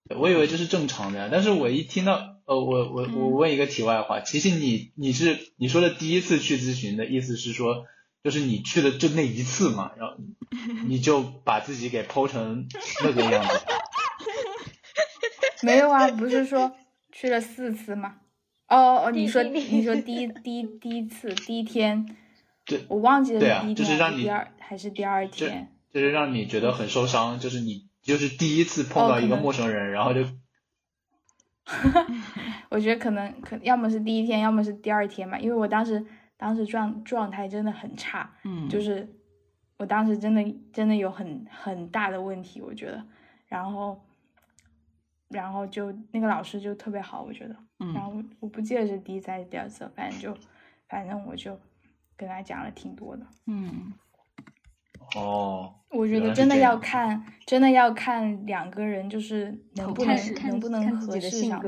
[0.10, 2.30] 我以为这是正常的呀，但是我一听到。
[2.44, 7.86] 呃，我我我问一个题外话，其实你你是你说的第一次去咨询的意思是说，
[8.24, 10.15] 就是你去的就那一次嘛，然后
[10.86, 12.67] 你就把自己给剖成
[13.04, 13.56] 那个样子。
[15.63, 16.76] 没有啊，不是说
[17.13, 18.17] 去了四次吗？
[18.67, 22.17] 哦哦，你说你说第一第一第一次第一天，
[22.77, 30.21] 对，我忘记了第一天还是第二还是第二天，就是让你觉得很受伤，就是你就是第一次碰到一个陌生人，然后就。
[32.69, 36.03] 我觉得可能可要么是第一天，要么是第二天吧，因为我当时
[36.36, 39.07] 当时状状态真的很差，嗯，就是
[39.77, 43.05] 我当时真的真的有很很大的问题，我觉得，
[43.47, 44.01] 然后
[45.29, 47.55] 然后就那个老师就特别好，我觉得，
[47.93, 50.36] 然后我不记得是第一次还是第二次，反正就
[50.89, 51.57] 反正我就
[52.21, 53.91] 跟他讲了挺多的，嗯，
[55.15, 60.15] 哦，我觉得真的要看，真的要看两个人就是能不能
[60.47, 61.62] 能不能合适上，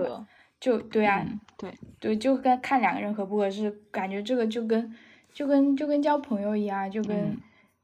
[0.59, 1.25] 就对啊，
[1.57, 1.73] 对。
[1.99, 4.93] 对，就跟看两个人合不合适，感觉这个就跟
[5.31, 7.35] 就跟就跟交朋友一样，就跟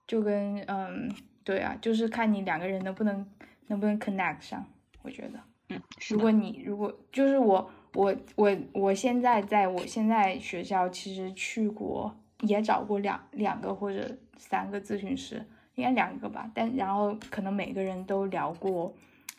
[0.06, 1.10] 就跟嗯，
[1.44, 3.26] 对啊，就是看你两个人能不能
[3.68, 4.66] 能不能 connect 上，
[5.02, 5.40] 我觉得。
[5.70, 18.94] 嗯，如果你如果就是我我我我现在在我现在学校其实去过也找过两两个或者三个咨询师，应该两个吧，但然后可能每个人都聊过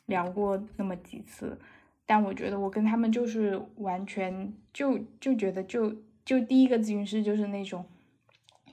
[0.06, 1.58] 聊过那么几次，
[2.06, 7.84] 但我觉得我跟他们就是完全就就觉得就就第一个咨询师就是那种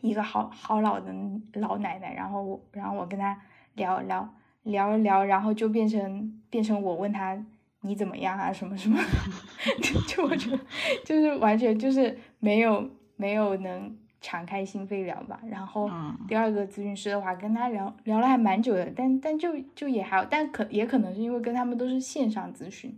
[0.02, 1.14] 一个好好老的
[1.54, 3.40] 老奶奶，然后我然后我跟他
[3.76, 4.34] 聊聊。
[4.64, 7.42] 聊一聊，然后就变成变成我问他
[7.84, 9.00] 你怎么样啊什么什么，
[9.82, 10.60] 就就我觉得
[11.06, 12.86] 就是完全就是没有
[13.16, 15.40] 没有能敞开心扉聊吧。
[15.50, 15.90] 然后
[16.28, 22.98] 第二个咨询师的话，跟他聊聊了还蛮久的，但但就就也还，但可也可能是因为跟他们都是线上咨询，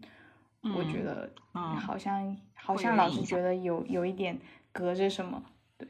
[0.76, 4.38] 我觉得好像好像老是觉得有有一点
[4.72, 5.44] 隔着什么，
[5.78, 5.88] 对，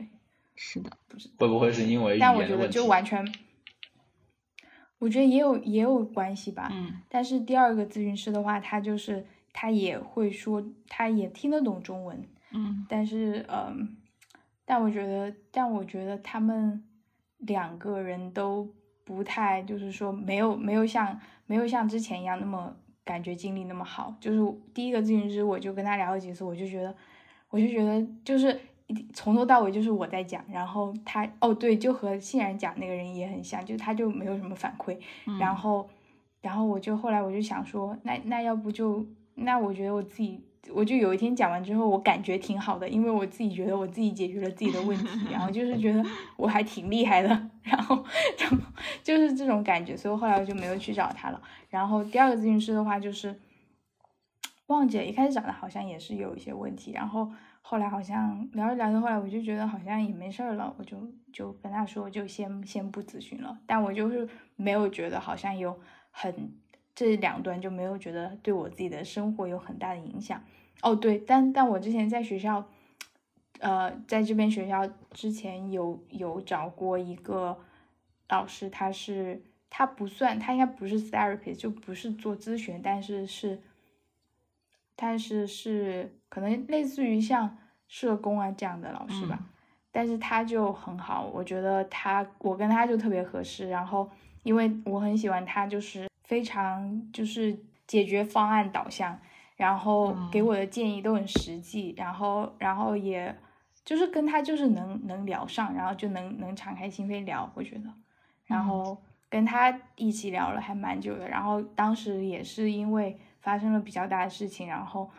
[0.56, 3.26] 是的，不是会不会是因为但我觉得就完全。
[4.98, 13.96] 我觉得也有也有关系吧，嗯，但是第二个咨询师的话，他就是他也会说，他也听得懂中文，嗯，但是嗯，
[14.72, 16.84] 但我觉得，但我觉得他们
[17.40, 18.70] 两个人都
[19.04, 22.72] 不太，就是说没有没有像没有像之前一样那么
[23.04, 24.16] 感觉经历那么好。
[24.20, 26.96] 就是第一个咨询师，我就跟他聊了几次，我就觉得，
[27.50, 28.60] 我就觉得就是。
[29.14, 34.98] 从头到尾就是我在讲，然后他哦对，就和欣然讲那个人也很像，就他就没有什么反馈，
[35.40, 35.88] 然后，
[36.42, 39.06] 然后我就后来我就想说，那那要不就
[39.36, 46.04] 那我觉得我自己，我就有一天讲完之后，我感觉挺好的，因为我自己觉得我自己解决了自己的问题，然后就是觉得
[46.38, 47.30] 我还挺厉害的，
[47.64, 48.04] 然后，
[48.38, 48.46] 就
[49.04, 51.42] 就是这种感觉，所以后来我就没有去找他了。
[51.70, 53.40] 然后第二个咨询师的话就是
[54.68, 57.32] 忘记了，一开始找的好像也是有一些问题，然后。
[57.62, 60.98] 后来好像聊着聊着，后来我就觉得好像也没事儿了，我就
[61.32, 63.60] 就跟他说，就先先不咨询了。
[63.68, 66.52] 但我就是没有觉得好像有很
[67.00, 70.44] 这两端就没有觉得对我自己的生活有很大的影响。
[70.82, 72.68] 哦，对，但但我之前在学校，
[73.60, 77.58] 呃，在这边学校之前有有找过一个
[78.28, 83.62] 老师，他是他不算，他应该不是 therapist，就不是做咨询，但是是。
[85.02, 87.58] 但是是可能类似于像
[87.88, 89.40] 社工啊这样的老师吧，
[89.94, 93.70] 但是他就很好，我觉得他我跟他就特别合适。
[93.70, 94.12] 然后
[94.44, 99.20] 因为我很喜欢他，就是非常就是解决方案导向，
[99.56, 103.36] 然后给我的建议都很实际，然后然后也
[103.84, 107.92] 就是跟他就是能能聊上，然后就能能敞开心扉聊，我觉得。
[108.46, 113.20] 然后跟他一起聊了还蛮久的，然后当时也是因为。
[113.42, 115.10] 发生了比较大的事情，然后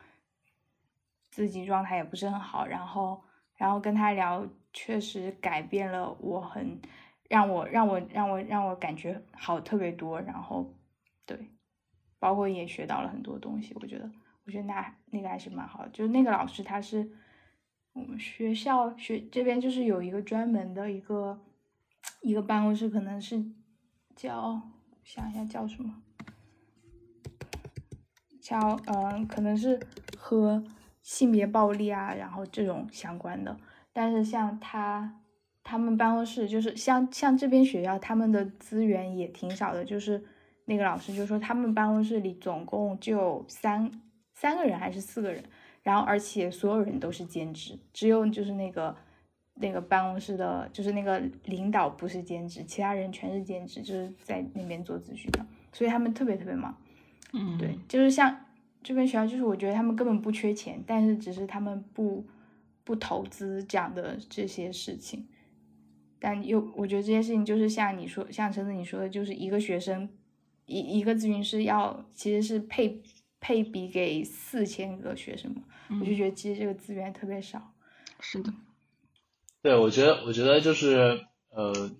[1.31, 3.19] 自己状态也不是很好，然后
[3.57, 6.79] 然后跟他聊，确实改变了我，很
[7.31, 10.71] 让我让我让我让我感觉好特别多，然后
[11.37, 11.49] 对，
[12.19, 14.11] 包括也学到了很多东西，我觉得
[14.45, 17.09] 我觉得那那个还是蛮好的，就是那个老师他是
[17.93, 21.41] 我们学校学这边就是有一个专门的一个
[22.23, 23.45] 一个办公室，可能是
[24.17, 24.61] 叫
[25.05, 26.03] 想一下叫什么。
[28.41, 29.79] 叫嗯，可能是
[30.19, 30.65] 和
[31.03, 33.57] 性别暴力啊，然后这种相关的。
[33.93, 35.21] 但是像他
[35.63, 39.85] 他们办公室，就是像像这边学校，他们的资源也挺少的。
[39.85, 40.25] 就是
[40.71, 43.91] 那个老师就说，他们办公室里总共就三
[44.35, 45.43] 三个人还是四个人，
[45.83, 48.97] 然后而且所有人都是兼职，只有就是那个
[49.55, 56.73] 那个办公室的，就是那个领导不是兼职，其他人全是兼职，就是在那边做咨询的，所以他们特别特别忙。
[57.33, 58.45] 嗯，对，就是像
[58.81, 62.25] 这边学校，就是我觉得他们根本不缺钱，但是只是他们不
[62.85, 65.27] 不投资这样的这些事情。
[66.21, 70.09] 但又我觉得这件事情就是像你说，像陈子你说的，就是一个学生
[70.71, 73.03] 一一个咨询师要其实是配
[73.41, 75.63] 配比给四千个学生嘛，
[76.01, 77.75] 我就觉得其实这个资源特别少。
[78.21, 78.53] 是的，
[79.63, 81.91] 对，我觉得我觉得就是呃，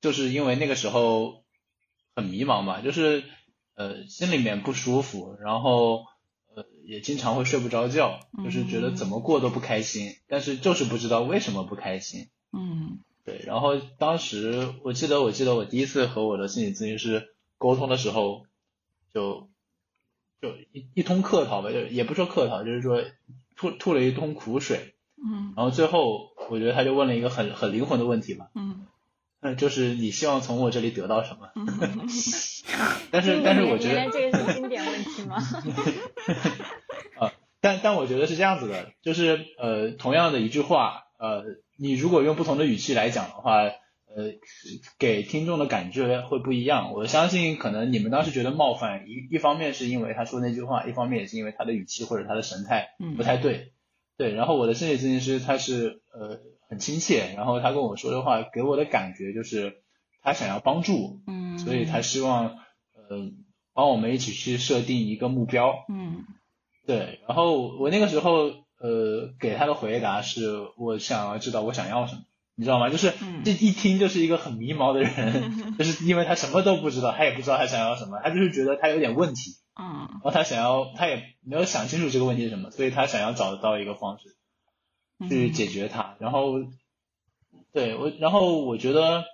[0.00, 1.44] 就是因为那个时候
[2.14, 3.24] 很迷茫嘛，就是。
[3.76, 6.04] 呃，心里面不舒服，然后
[6.54, 12.28] 呃，也经常会睡不着觉，就是觉得怎么过都不开心，但是就是不知道为什么不开心。
[12.52, 13.42] 嗯，对。
[13.44, 17.33] 然后当时我记得，我记得我第一次和我的心理咨询师
[17.64, 18.44] 沟通的时候，
[19.14, 19.48] 就
[20.42, 23.02] 就一一通客套吧，就也不说客套，就是说
[23.56, 24.94] 吐吐了一通苦水。
[25.16, 25.54] 嗯。
[25.56, 28.48] 然后最后，我觉得他就问了一个很很灵魂的问题嘛。
[28.54, 28.86] 嗯。
[29.40, 31.48] 那就是你希望从我这里得到什么？
[33.10, 35.36] 但是但是我觉得，这个是经典问题吗？
[37.18, 41.44] 啊，但但我觉得是这样子的，就是呃，同样的一句话，呃，
[41.78, 43.70] 你如果用不同的语气来讲的话，
[44.16, 44.32] 呃，
[44.98, 46.92] 给听众的感觉会不一样。
[46.92, 53.72] 我相信可能你们当时觉得冒犯，一一方面是因为他说那句话，一方面也是因为他的语气或者他的神态不太对。
[54.16, 56.40] 对，然后我的心理咨询师他是呃。
[56.66, 59.82] 很亲切，然后他跟我说的话给我的感觉就是
[60.22, 62.46] 他想要帮助，嗯，所以他希望
[62.94, 63.30] 呃
[63.74, 66.24] 帮我们一起去设定一个目标，嗯，
[66.86, 68.46] 对，然后我那个时候
[68.80, 72.22] 呃给他的回答是我想要知道我想要什么，
[72.54, 72.88] 你知道吗？
[72.90, 73.12] 就是
[73.44, 84.36] 这一听就是一个很迷茫的人， 就是因为他什么都不知道，他也不知道他想要什么，他就是觉得他有点问题，嗯，然后他想要他也没有想清楚这个问题是什么，所以他想要找到一个方式。
[85.28, 86.54] 去解决它，然后
[87.72, 89.24] 对我，然后我觉得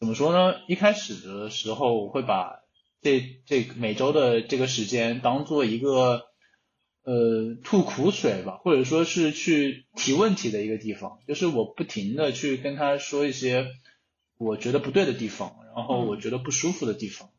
[0.00, 0.56] 怎么说呢？
[0.66, 2.58] 一开始的时候，我会把
[3.00, 6.24] 这这每周的这个时间当做一个
[7.04, 13.66] 呃吐苦水吧，或者说是去提问题的一个地方，就是我不停的去跟他说一些
[14.38, 17.30] 我觉得不对的地方，然后我觉得不舒服的地方，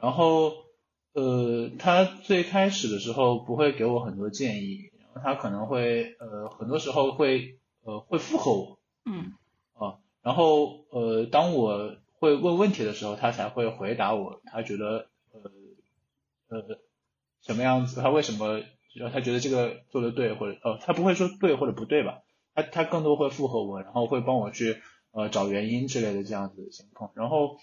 [0.00, 0.52] 然后
[1.12, 4.90] 呃，他最开始的时候不会给我很多建议。
[5.20, 9.32] 他可能会呃很多时候会呃会附和我，嗯。
[9.74, 15.50] 啊，然后呃当我会问问题的时候，他才会回答我，他觉得呃
[16.50, 16.78] 呃
[17.42, 18.60] 什么样子，他为什么
[19.12, 22.22] 他觉得这个做的对或者呃他不会说对或者不对吧，
[22.54, 24.78] 他他更多会附和我，然后会帮我去
[25.12, 27.58] 呃找原因之类的这样子的情况，然后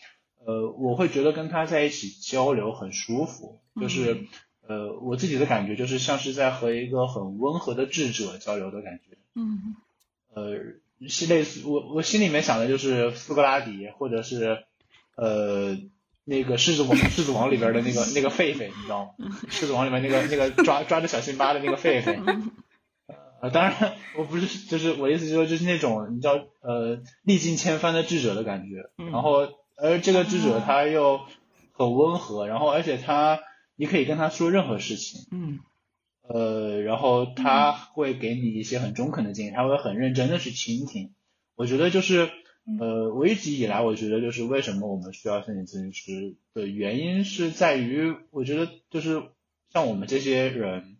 [0.45, 4.27] 呃我会觉得跟他在一起交流很舒服，就是。
[4.67, 9.15] 呃，我自己的感觉就是像是在和一个很温和的智者交流的感觉。
[9.35, 9.75] 嗯。
[10.33, 14.63] 呃，是类似我我心里面想的就是苏格拉底，或者是
[15.17, 15.77] 呃
[16.25, 19.37] 那个狮子王狮子王里边的那个那个狒狒，你知道吗？
[19.49, 22.51] 狮子王里面那个那个抓抓着小辛巴的那个狒狒。
[23.41, 28.89] 呃，当然我不是，就是我意思就是说就是那种你知道呃历尽千帆的智者的感觉。
[29.11, 29.47] 然后
[29.77, 31.21] 而这个智者他又
[31.71, 33.39] 很温和，然后而且他。
[33.77, 35.59] 你可以跟他说任何事情，嗯，
[36.21, 41.13] 呃，然后他会给你一些很中肯的建议，他会很认真的去倾听。
[41.55, 42.29] 我觉得就是，
[42.79, 49.21] 呃，我一直以来我觉得就是为什么我们需要心理咨询师的原因是在于，我觉得就是
[49.71, 50.97] 像我们这些人，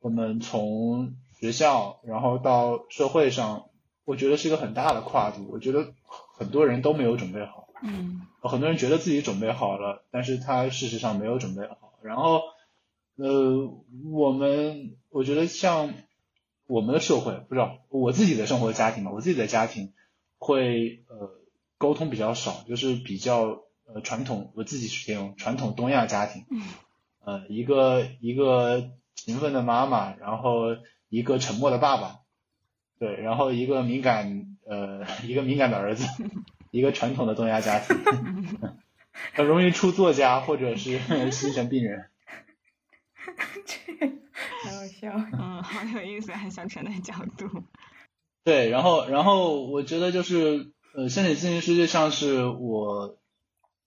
[0.00, 3.66] 我们从学校然后到社会上，
[4.04, 5.48] 我觉得是一个很大的跨度。
[5.50, 5.92] 我觉得
[6.36, 11.98] 很多人都没有准备好，嗯，很多人觉得自己准备好了，但是他事实上没有准备好。
[12.02, 12.42] 然后，
[13.16, 13.70] 呃，
[14.12, 15.94] 我们我觉得像
[16.68, 19.92] 我们的社会，不知道我自己的生活家庭嘛，我自己的家庭
[20.44, 21.40] 会呃
[21.78, 26.42] 沟通比较少，就是比较呃传统，我自己是这种传统东亚家庭，
[27.24, 30.76] 呃一个一个勤奋的妈妈，然后
[31.08, 32.16] 一个沉默的爸爸，
[32.98, 36.04] 对，然后一个敏感呃一个敏感的儿子，
[36.72, 37.96] 一个传统的东亚家庭。
[39.34, 40.98] 很容易出作家或者是
[41.30, 42.10] 精神病人，
[43.64, 44.06] 这
[44.64, 47.62] 好好笑，嗯，好有意思，很小陈的角度。
[48.44, 53.18] 对，然后，然后我觉得就是，呃，心理咨询师就像是我，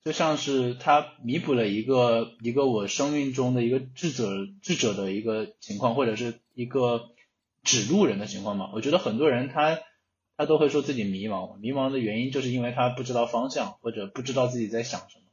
[0.03, 4.29] 就像是他弥补了一个一个我生命中的一个智者
[4.61, 7.09] 智者的一个情况，或者是一个
[7.63, 8.69] 指路人的情况嘛。
[8.73, 9.79] 我觉得很多人他。
[10.37, 15.23] 他都会说自己迷茫，迷茫的原因就是因为他不知道方向，或者不知道自己在想什么。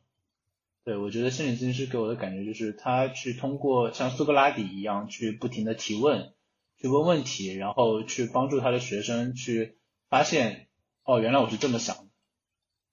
[0.84, 6.34] 对我觉得心理咨询师给我的感觉就是，他去通过像苏格拉底一样去不停的提问，
[6.82, 9.78] 去问问题，然后去帮助他的学生去
[10.10, 10.66] 发现，
[11.04, 12.04] 哦，原来我是这么想的，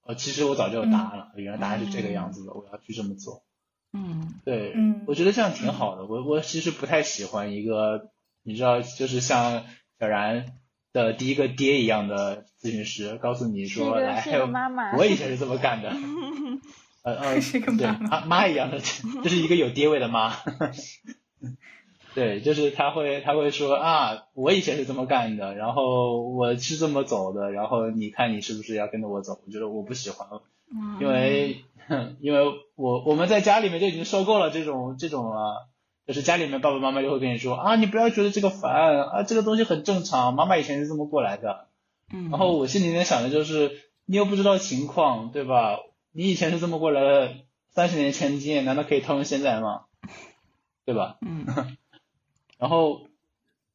[0.04, 3.44] 哦，其实我早就有答案了，原来答案是这个样子的，我要去这么做。
[3.92, 6.06] 嗯，对，嗯我觉得这样挺好的。
[6.06, 8.12] 我我其实不太喜欢一个，
[8.44, 9.66] 你知道，就是像
[10.00, 10.56] 小然。
[10.92, 15.90] 的第一个爹一样的咨询师告诉你说，来，妈妈我以前是这么干的，
[17.06, 17.36] 呃呃，
[17.78, 18.80] 对，妈妈一样的，
[19.24, 20.34] 就是一个有爹味的妈，
[22.16, 29.40] 对，就是他会他会说啊，我以前是这么干的，然后我是这么走的，然后你看你是不是要跟着我走？
[29.46, 30.28] 我觉得我不喜欢，
[31.00, 31.64] 因为
[32.22, 32.46] 因为
[32.76, 35.68] 我我们在家里面就已经受够了这种这种了。
[36.08, 41.68] 就是家里面爸爸妈妈就会跟你说啊，你不要觉得这个烦啊，这个东西很正常，妈妈以前是这么过来的。
[42.12, 42.32] 嗯。
[42.32, 43.70] 然后我心里面想的就是，
[44.08, 45.78] 你又不知道情况，对吧？
[46.12, 47.36] 你以前是这么过来的，
[47.70, 49.82] 三十年前的经验难道可以套用现在吗？
[50.84, 51.18] 对吧？
[51.22, 51.46] 嗯。
[52.60, 53.08] 然后，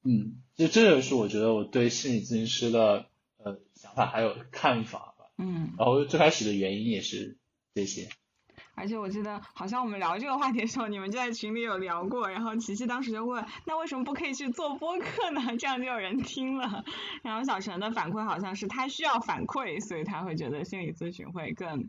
[0.05, 3.07] 嗯，就这也是我觉得我对心理咨询师的
[3.39, 5.27] 呃想法还有看法吧。
[5.39, 5.73] 嗯。
[5.77, 7.37] 然后最开始的原因也是
[7.75, 8.09] 这些。
[8.77, 15.57] 而且我记得好像我们聊这个话题的时候，你们就在群里有聊过，然后琪琪当时就问，那为什么不可以去做播客呢？
[15.57, 16.85] 这样就有人听了。
[17.23, 21.89] 然后小陈的反馈好像是他需要反馈，所以他会觉得心理咨询会更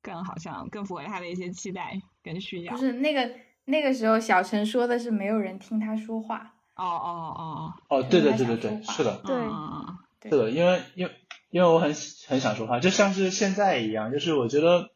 [0.00, 2.72] 更好像更符合他的一些期待跟需要。
[2.72, 3.30] 不是那个
[3.66, 6.54] 那个时候小陈说的是没有人听他说话。
[6.76, 7.98] 哦哦哦哦。
[7.98, 9.20] 哦，对对对对对，是的。
[9.24, 10.30] 对。
[10.30, 11.12] 是的，因为因为
[11.50, 11.94] 因为我很
[12.26, 14.90] 很想说话，就像是现在一样，就是我觉得。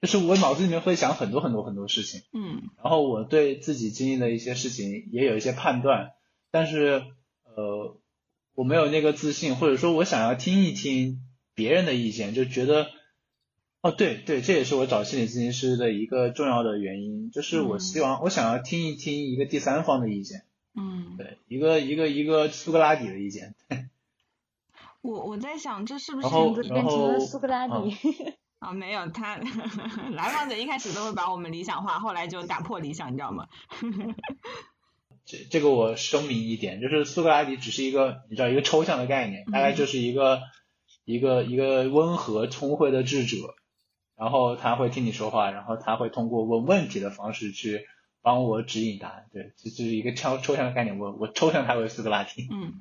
[0.00, 6.10] 就是我脑子里面会想很多很多很多事情，嗯，然后我对自己经历的一些事情也有一些判断，
[6.50, 7.04] 但是
[7.44, 7.96] 呃
[8.56, 11.20] 我没有那个自信，或者说我想要听一听
[11.54, 12.88] 别人的意见，就觉得，
[13.82, 23.54] 哦对对，这也是我找心理咨询师的一个重要的原因，就是我希望我想要听一听一个第三方的意见，嗯，对，一个一个一个苏格拉底的意见，
[25.02, 26.28] 我我在想这是不是
[26.62, 27.96] 变成了苏格拉底？
[28.60, 29.34] 啊，没有他，
[30.12, 33.48] 来访者一开始都会把我们理想化，后来就打破理想，你知道吗？
[35.26, 40.42] 这这个我声明一点，就是苏格拉底只是一个你知道一个抽象的概念，大概就是一个
[41.04, 43.36] 一个一个温和聪慧的智者，
[44.22, 47.86] 然后他会听你说话，然后他会通过问问题的方式去
[48.20, 52.46] 帮我指引答案，对，这这是一个超抽象的概念，我我抽象它为斯格拉底。
[52.50, 52.74] 嗯，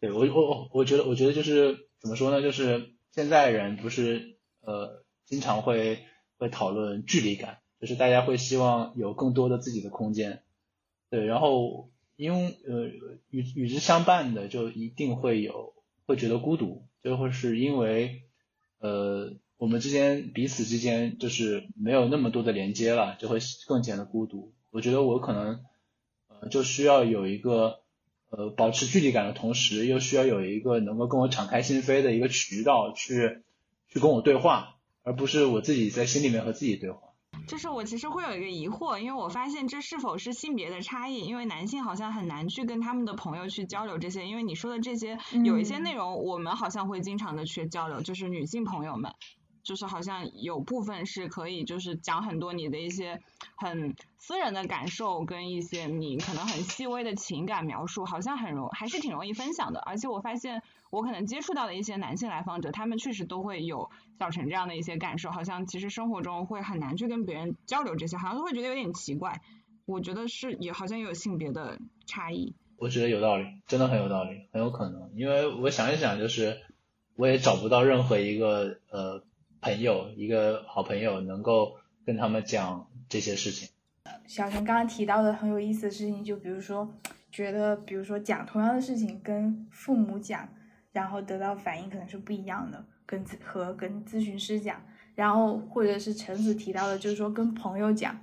[0.00, 4.38] 对我我我我觉得我觉得就是怎么说呢，就是现在人不是。
[4.62, 6.00] 呃，经常会
[6.36, 10.42] 会讨论距离感，就是大家会希望有更多的自己的空间，
[11.08, 12.84] 对，然后因为呃
[13.30, 15.72] 与与之相伴的就一定会有
[16.04, 18.20] 会觉得孤独，就会是因为
[18.80, 23.38] 呃我们之间彼此之间就是没有那么多的连接了，就会
[23.68, 24.54] 更显得孤独。
[24.70, 25.60] 我觉得我可能
[26.28, 27.80] 呃就需要有一个
[28.30, 33.42] 呃保持距离感的同时，又需要有一个能够跟我敞开心扉的一个渠道去。
[33.92, 37.00] 去跟我对话，而不是我自己在心里面和自己对话。
[37.48, 41.22] 就是我其实会有一个疑惑，因为我发现这是否是性别的差异？
[41.22, 49.12] 因为男性好像很难去跟他们的朋友去交流这些，因为你说的这些有一些内容，我们好像会经常的去交流，就是女性朋友们。
[49.62, 53.20] 就是好像有部分是可以，就是讲很多你的一些
[53.56, 59.80] 很私人的感受，跟一些你可能很细微的情感描述，好像很容还是挺容易分享的。
[59.80, 69.40] 而且我发现我可能接触到的一些男性来访者，他们确实都会有小陈这样的一些感受，好像其实生活中会很难去跟别人交流这些，好像都会觉得有点奇怪。
[69.86, 72.54] 我觉得是也好像也有性别的差异。
[72.78, 76.60] 我觉得有道理，真的很有道理，很有可能，因为我想一想，就是
[77.16, 79.22] 我也找不到任何一个呃。
[79.60, 83.68] 朋友，一个好朋友能够跟他们讲这些事情。
[84.26, 86.90] 小陈刚刚提到的很有意思的事情，就比如说，
[87.30, 90.48] 觉得比如说讲同样的事情跟父母讲，
[90.92, 94.82] 然后得到反应可能是不一样的，跟和跟咨询师讲，
[95.14, 98.18] 然后或者是陈子提到的，就是说跟朋友讲，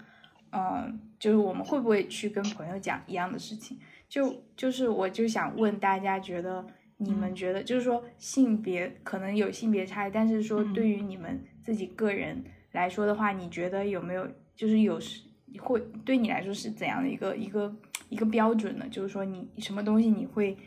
[0.51, 3.77] 嗯，就是我们会不会去跟朋友讲一样的事情？
[4.09, 6.65] 就就是我就想问大家，觉得。
[6.99, 15.21] 你们觉得，就是说性别可能有性别差异，但是说对于你们自己个人来说的话，你觉得有没有，就是有时
[15.59, 17.75] 会对你来说是怎样的一个一个
[18.09, 18.87] 一个标准呢？
[18.89, 20.57] 就是说你什么东西你会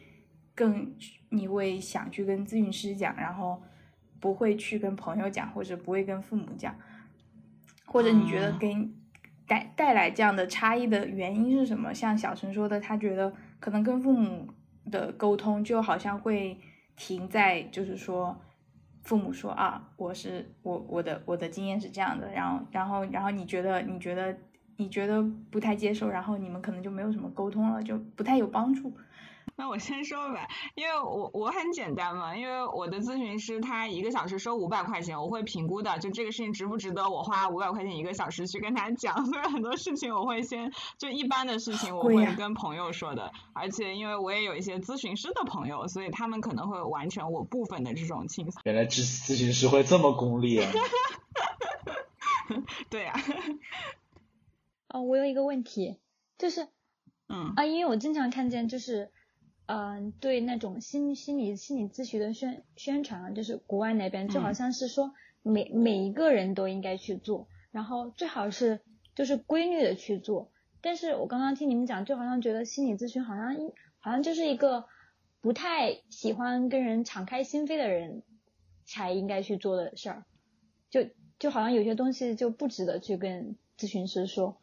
[0.54, 0.94] 更
[1.30, 3.60] 你会想去跟咨询师讲，然后
[4.20, 6.78] 不会去跟朋友讲，或者不会跟父母讲，
[7.86, 8.76] 或者你觉得给
[9.48, 11.92] 带带来这样的差异的原因是什么？
[11.92, 14.46] 像小陈说的，他觉得可能跟父母。
[14.90, 16.58] 的沟通就好像会
[16.96, 18.38] 停在，就是说，
[19.02, 24.36] 父母说啊，我是我我的我的经验是这样的，然后然后然后你觉得你觉得
[24.76, 28.92] 你觉得不太接受，然后你们可能就没有什么沟通了，就不太有帮助。
[29.60, 39.22] 那我先说吧，因为我我很简单嘛，因为我的咨询师他一个小时收五百块钱，我会评估的，就这个事情值不值得我花五百块钱一个小时去跟他讲。
[39.30, 48.60] 所以很多事情我会先就一般的事情我会跟朋友说的，而且因为我也有一些咨询师的朋友，所以他们可能会完成我部分的这种倾诉。
[48.64, 50.72] 原来咨咨询师会这么功利啊！
[52.88, 53.12] 对呀。
[54.88, 55.98] 哦，我有一个问题，
[56.38, 56.68] 就是
[57.28, 59.12] 嗯啊，因为我经常看见就是。
[59.72, 68.80] 嗯，对那种心心理心理咨询的宣宣传啊，就是国外那边就好像是说每每一个人都应该去做，然后最好是
[69.14, 70.50] 就是规律的去做。
[70.80, 73.54] 但是我刚刚听你们讲，就好像觉得心理咨询好像
[74.00, 74.86] 好像就是一个
[75.40, 78.22] 不太喜欢跟人敞开心扉的人
[78.84, 80.24] 才应该去做的事儿，
[80.90, 81.06] 就
[81.38, 84.56] 就好像有些东西就不值得去跟咨询师说。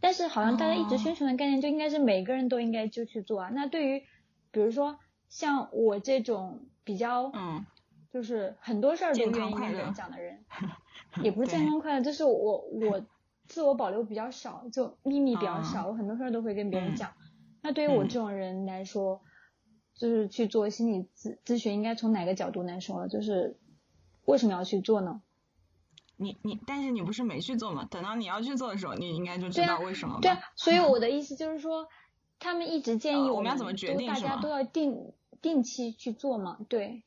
[0.00, 3.50] 但是好像大家一直宣传的概念就应该是每个人都应该就去做啊。
[3.52, 4.04] 那对于
[4.50, 7.66] 比如说像我这种比较嗯，
[8.10, 10.44] 就是很多事儿都愿意跟别人讲的人，
[11.22, 13.04] 也不是健康快乐，就是我我
[13.46, 17.12] 自我保留比较少，就秘密比较少，我很多事儿都会跟别人讲。
[17.62, 19.20] 那对于我这种人来说，
[19.94, 23.08] 就是去做心理咨咨询，应该从哪个角度来说？
[23.08, 23.56] 就是
[24.24, 25.20] 为什么要去做呢？
[26.16, 27.86] 你你，但是你不是没去做吗？
[27.90, 30.18] 等到你要去做的时候，你应该就知道为什么。
[30.22, 31.88] 对啊，所以 我的意思就是说，
[32.38, 35.12] 他们一直建议我们要怎么决定，大家都要定
[35.42, 36.58] 定期去做嘛？
[36.68, 37.02] 对。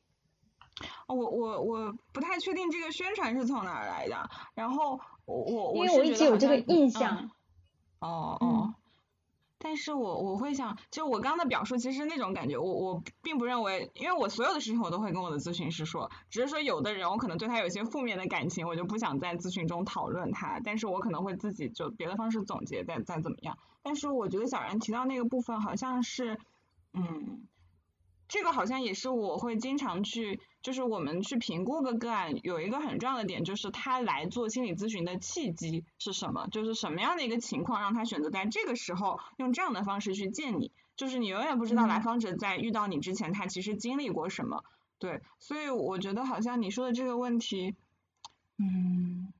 [1.06, 7.30] 我我我不太确定这个宣传是从哪儿来的，然后我我因为我一直有这个印象。
[7.98, 8.74] 哦哦。
[9.62, 23.58] 但是我我会想，就我刚的表述，其实那种感觉，我我并不认为，因为我所有的事情我都会跟我的咨询师说，只是说有的人我可能对他有些负面的感情，我就不想在咨询中讨论他，但是我可能会自己就别的方式总结，再再怎么样。
[23.82, 26.38] 但是我觉得小然提到那个部分好像是，
[26.94, 27.46] 嗯。
[28.32, 44.64] 这个好像也是我会经常去，就是我们去评估个个案，有一个很重要的点，就是他来做心理咨询的契机是什么，就是什么样的一个情况让他选择在这个时候用这样的方式去见你，就是你永远不知道来访者在遇到你之前他其实经历过什么，
[44.98, 47.74] 对，所以我觉得好像你说的这个问题，
[48.58, 49.32] 嗯。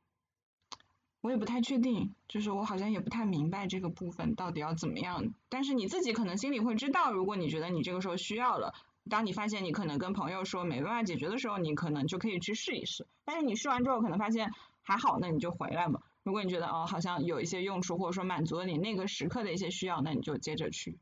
[1.22, 5.34] 我也不太确定，就是我好像也不太明白这个部分到底要怎么样。
[5.50, 8.72] 但是你自己可能心里会知道，如果你觉得你这个时候需要了，
[9.10, 13.06] 当你发现你可能跟朋友说没办法解决的时候，你可能就可以去试一试。
[13.26, 14.50] 但是你试完之后可能发现
[14.80, 16.00] 还好，那你就回来嘛。
[16.22, 20.98] 如果你觉得哦好像有一些用处，或者说满足了你那个时刻的一些需要，那你就接着去。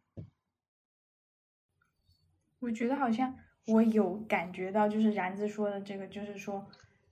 [2.59, 3.37] 我觉得好像
[3.67, 6.67] 我有感觉到，就是然子说的这个，就是说。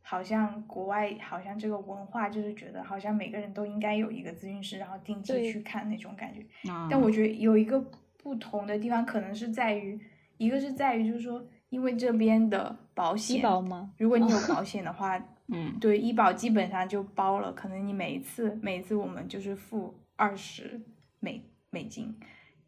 [0.09, 6.47] 好像国外好像这个文化就是觉得好像每个人都应该有一个咨询师，然后定期去看那种感觉。
[6.89, 7.85] 但我觉得有一个
[8.17, 10.01] 不同的地方，可能是在于，
[10.39, 13.93] 一个是在于就是说，因为这边的保险，医保吗？
[13.99, 15.17] 如果你有保险的话，
[15.49, 17.53] 嗯，对，医保基本上就包了。
[17.53, 20.81] 可能你每一次每一次我们就是付二十
[21.21, 22.15] 美美金，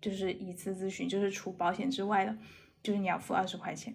[0.01, 2.37] 就是一次咨询，就是除保险之外的，
[2.83, 3.95] 就是你要付二十块钱。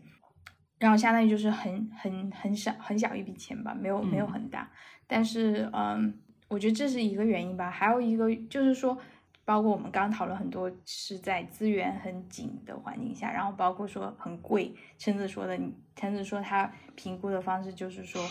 [0.79, 4.69] 然后相当于就是很很很小很小一笔钱吧，没有没有很大，
[5.07, 6.13] 但是嗯，
[6.49, 7.71] 我觉得这是一个原因吧。
[7.71, 8.97] 还有一个就是说，
[9.45, 14.73] 包括我们刚刚讨论很多是在资源很紧的环境下，然后包括说很贵。
[14.97, 15.59] 橙子说的，
[15.95, 18.21] 橙子说他评估的方式就是说，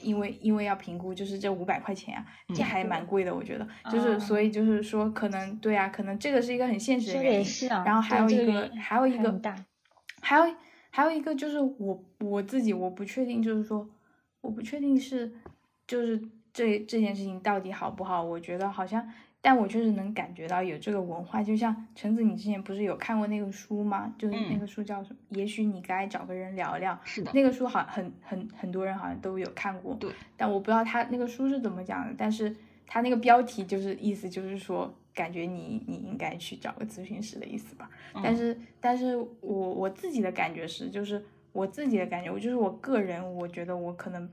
[0.00, 3.66] 因为因为要评估，就是这五百块钱啊，这还蛮贵的，我觉得。
[3.90, 7.68] 就是所以就是说，可能对啊，可能这个是一个很现实的原因。
[7.84, 9.40] 然后还有一个还有一个
[10.20, 10.54] 还有。
[10.96, 13.84] 还有一个就是我我自己我不确定，就是说
[14.42, 15.34] 我不确定是
[15.88, 16.16] 就是
[16.52, 18.22] 这这件事情到底好不好？
[18.22, 19.04] 我觉得好像，
[19.44, 21.42] 但我确实能感觉到有这个文化。
[21.42, 24.14] 就像橙子，你之前不是有看过那个书吗？
[24.16, 25.18] 就是那个书叫什么？
[25.28, 26.98] 也许你该找个人聊聊。
[27.04, 27.30] 是的。
[27.34, 29.94] 那个书好很很很多人好像都有看过。
[29.96, 30.10] 对。
[30.38, 34.92] 但我不知道他那个书是怎么讲的，但是他那个标题就是意思就是说。
[35.14, 37.88] 感觉你你应该去找个咨询师的意思吧，
[38.20, 44.28] 但是但是我我自己的感觉是，就是我自己的感觉，我就是我个人，我觉得我可能，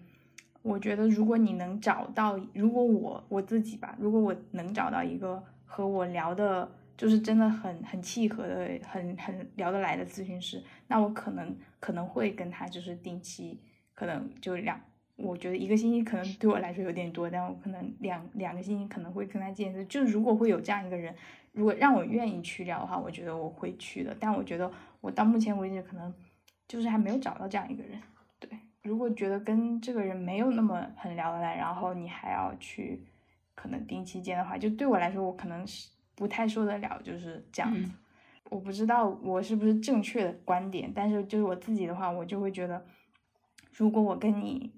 [0.61, 13.59] 我觉得如果你能找到，如果我我自己吧，如果我能找到一个和我聊的，就是真的很很契合的，很很聊得来的咨询师，那我可能可能会跟他就是定期，
[13.93, 14.79] 可能就两。
[15.17, 19.85] 我觉得一个星期可能对我来说有点多，但我可能两两个星期可能会跟他见一次。
[19.85, 21.13] 就如果会有这样一个人，
[21.51, 24.15] 如果让我愿意去聊的话，我觉得我会去的。
[24.19, 26.11] 但我觉得我到目前为止可能
[26.67, 27.99] 就是还没有找到这样一个人。
[28.81, 33.03] 对，如果觉得跟这个人没有那么很聊得来，然后你还要去
[33.55, 37.91] 可能定期见的话，就对我来说我可能是不太受得了，就是这样子。
[38.49, 42.85] 我不知道我是不是正确的观点，但是就是我自己的话，我就会觉得，
[43.71, 44.73] 如果我跟你。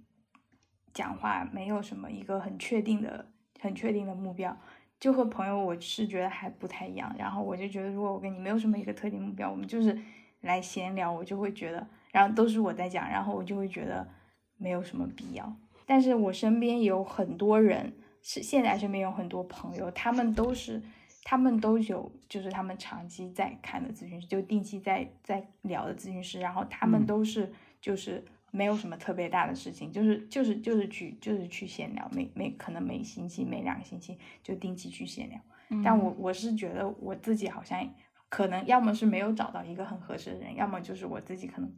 [0.93, 3.25] 讲话没有什么一个很确定的、
[3.59, 4.55] 很确定的目标，
[4.99, 7.11] 就和朋友我是觉得还不太一样。
[7.17, 9.97] 然后我就觉得，如果我跟你没有什么一个特定目标，我们就是
[10.41, 14.07] 来闲聊，我就会觉得，然后都是我在讲，然后我就会觉得
[14.55, 15.53] 没有什么必要。
[15.85, 17.91] 但是我身边有很多人，
[18.21, 20.81] 是现在身边有很多朋友，他们都是，
[21.25, 27.51] 他们都有，就是他们长期在看的咨询师，就定期在在聊的咨询师，然后他们都是
[27.81, 28.23] 就是。
[28.55, 35.39] 没有什么特别大的事情，就是就是就是去就是去闲聊，每每可能每星期每两个星期就定期去闲聊。
[35.83, 37.83] 但我我是觉得我自己好像
[38.29, 41.73] 可能要么是没有找到一个很合适的人，要么就是我自己可能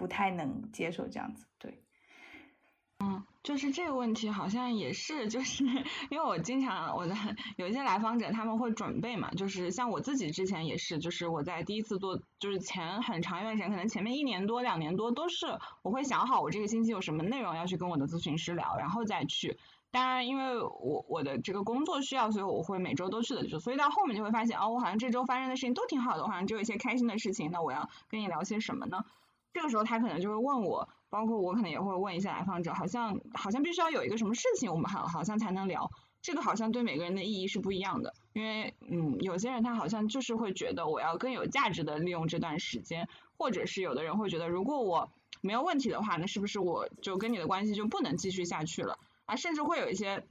[0.00, 1.44] 不太能接受这样子。
[1.58, 1.82] 对，
[3.00, 5.62] 嗯，就是这个问题好像也是，就是
[6.08, 7.14] 因为我经常我的
[7.56, 19.58] 有一些来访者他们会准备嘛，就是像我自己之前也是，就是我在第一次做，就是前很长一段时间，可能前面一年多两年多都是我会想好我这个星期有什么内容要去跟我的咨询师聊，然后再去。
[19.92, 29.04] 当然，因为我我的这个工作需要，所以我会每周都去的，就所以到后面就会发现，哦，我好像这周发生的事情都挺好的，好像就有一些开心的事情，那我要跟你聊些什么呢？
[29.52, 35.90] 这个时候他可能就会问我，包括我可能也会问一下来访者，好像好像必须要有一个什么事情，我们好好像才能聊，
[36.22, 48.98] 这个好像对每个人的意义是不一样的，因为嗯，有些人他好像就是会觉得我要更有价值的利用这段时间，或者是有的人会觉得，如果我没有问题的话，那是不是我就跟你的关系就不能继续下去了？
[49.24, 50.24] 啊，甚至会有一些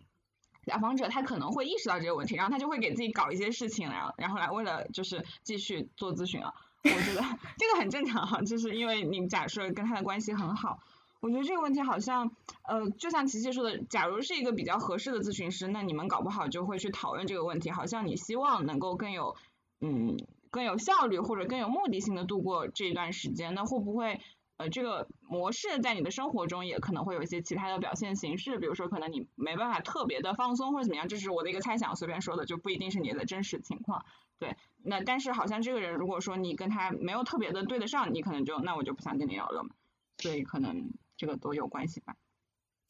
[0.65, 6.53] 来访者，他可能会意识到这个问题，然后他就会给自己搞一些事情，然后然后来为了就是继续做咨询啊。
[6.83, 7.21] 我觉得
[7.57, 10.79] 这个很正常哈，就是因为你假设跟他的关系很好，
[11.19, 12.31] 我觉得这个问题好像
[12.63, 19.35] 呃，就像琪琪说的，假如是一个比较合适的咨询师，那你们搞不好就会去讨论这个问题，好像你希望能够更有
[19.81, 20.17] 嗯
[20.49, 24.21] 更有效率或者更有目的性的度过这一段时间，那会不会？
[24.57, 34.03] 呃，这个模式在你的生活中也可能会有一些其他的表现形式，比如说可能你没办法特别的放松或者怎么样，这是我的一个猜想，随便说的，就不一定是你的真实情况。
[34.39, 39.69] 对，那但是好像这个人如果说你跟他没有特别的对得上，你可能就那我就不想跟你聊了嘛。
[40.17, 42.15] 所以可能这个都有关系吧。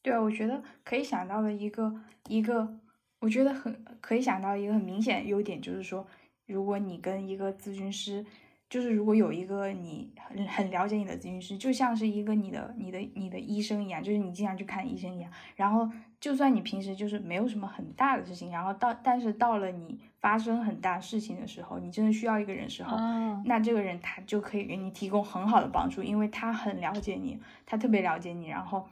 [0.02, 1.94] 对啊，我觉得可以想到的一个
[2.28, 2.80] 一个，
[3.20, 6.08] 我觉得很可以想到一个很明显优点，就是说，
[6.48, 8.26] 如果你跟一个咨询师。
[8.70, 15.32] 就是如果有一个你很很了解你的咨询师，就像是一个你的你的你的医生一样，就是你经常去看医生一样。
[15.56, 15.90] 然后
[16.20, 22.98] 就算你平时就是没有什么很大的事情，然后到但是到了你发生很大事情的时候，你真的需要一个人时候，
[23.46, 28.48] 那这个人他就可以给你提供很好的帮助，因为他很了解你，他特别了解你。
[28.48, 28.88] 然后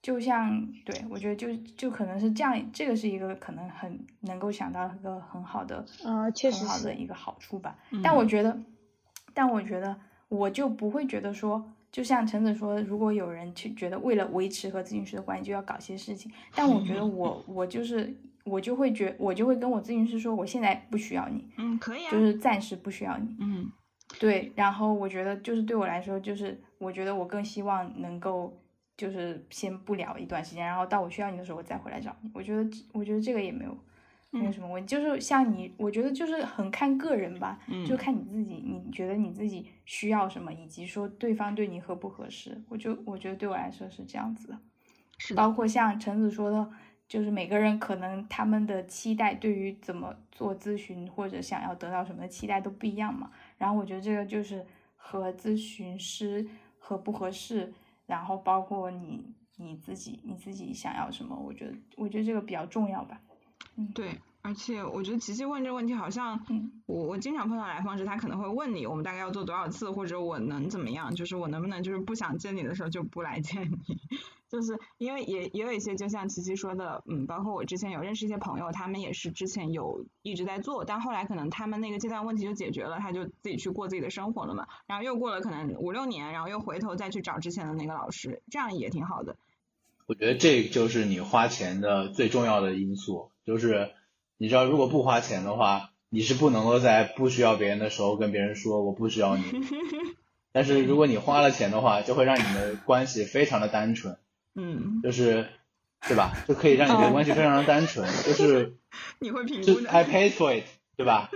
[0.00, 7.76] 就像对我觉得就就可能是这样，这个是一个可能很能够想到一个很好的呃，确实很好的一个好处吧。
[8.02, 8.58] 但我觉得。
[9.34, 9.98] 但我觉得，
[10.28, 18.14] 我就不会觉得说，就像陈子说，如果有人去觉得为了维持和咨询师的关系就要搞些事情，但我觉得我 我就是
[18.44, 23.70] 我就会觉我就会跟我咨询师说，我现在不需要你，嗯，可以啊，就是暂时不需要你，嗯，
[24.18, 28.60] 对，然后我觉得就是对我来说，就是我觉得我更希望能够
[28.96, 33.76] 就是先不聊一段时间，然后到我需要你的时候我再回来找你，我觉得我觉得这个也没有。
[34.34, 42.58] 没有什么问题，就是像你，我觉得就是很看个人吧，就看你自己，你觉得你自己需要什么，以及说对方对你合不合适。
[42.70, 44.58] 我就我觉得对我来说是这样子的，
[45.18, 46.70] 是包括像橙子说的，
[47.08, 53.30] 就是每个人可能他们的期待对于怎么做咨询或者想要得到什么的期待都不一样嘛。
[53.58, 54.64] 然后我觉得这个就是
[54.96, 56.46] 和咨询师
[56.78, 57.72] 合不合适，
[58.06, 59.24] 然后包括你
[59.56, 63.20] 你自己你自己想要什么，我觉得我觉得这个比较重要吧。
[63.76, 66.44] 嗯对，而且我觉得琪琪问这个问题好像，
[66.86, 73.76] 我我经常碰到来访者，他可能会问你，我们大概要做多少次，或者我能怎么样，就是我能不能就是不想见你的时候就不来见你，
[74.50, 89.36] 就是因为也也有一些就像琪琪说的，嗯，包括我之前有认识一些朋友，他们也是之前有一直在做，但后来可能他们那个阶段问题就解决了，他就自己去过自己的生活了嘛，然后又过了可能五六年，然后又回头再去找之前的那个老师，这样也挺好的。
[90.06, 93.30] 我觉得这就是你花钱的最重要的因素。
[93.44, 93.90] 就是
[94.42, 99.44] 你知道，如果不花钱的话，你是不能够在不需要别人的时候跟别人说我不需要你。
[100.50, 104.18] 但是如果你花了钱的话，就会让你们的关系非常的单纯。
[104.56, 105.00] 嗯。
[105.00, 105.46] 就是，
[106.08, 106.32] 对吧？
[106.48, 108.04] 就可以让你的关系非常的单纯。
[108.24, 108.78] 就是。
[109.20, 109.88] 你会评估的。
[109.88, 110.64] I paid for it，
[110.96, 111.30] 对吧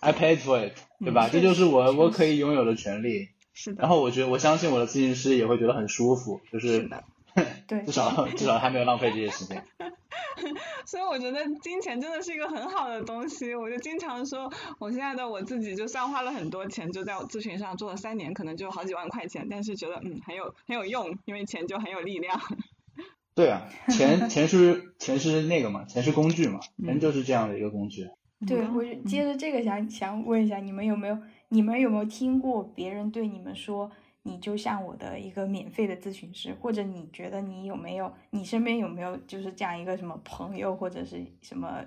[0.00, 0.72] ？I paid for it，
[1.04, 1.28] 对吧？
[1.30, 3.28] 这就是我我可以拥有的权利。
[3.52, 3.82] 是的。
[3.82, 6.40] 然后我觉得，我相信我的咨询师也会觉得很舒服。
[6.50, 6.88] 就是。
[7.66, 7.82] 对。
[7.84, 9.62] 至少至少他没有浪费这些时间。
[10.84, 22.38] 所以我觉得金钱真的是一个很好的东西，我就经常说，我现在的我自己就算花了很多钱，就在我咨询上做了三年，可能就好几万块钱，但是觉得嗯很有很有用，因为钱就很有力量。
[23.34, 28.08] 对啊，钱钱是钱是那个嘛，钱是工具嘛，人就是这样的一个工具。
[28.46, 31.18] 对，我接着这个想想问一下，你们有没有
[31.48, 33.90] 你们有没有听过别人对你们说？
[34.24, 41.84] 你就像我的一个免费的咨询师，或者你觉得你有没有，你身边有没有就是这样一个什么朋友或者是什么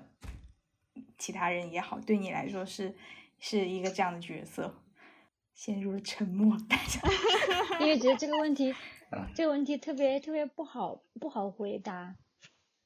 [1.18, 2.94] 其他人也好，对你来说是
[3.38, 4.72] 是一个这样的角色？
[5.52, 7.00] 陷入了沉默，大家，
[7.80, 8.72] 因为觉得这个问题，
[9.34, 12.14] 这个问题特别特别不好不好回答。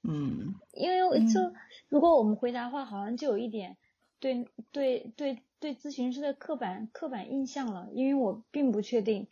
[0.03, 1.53] 嗯，因为就
[1.91, 3.77] 如果我们回答的话，好像就有一点
[4.19, 9.29] 对对对对咨询师的刻板刻板印象了，因为我并不确定。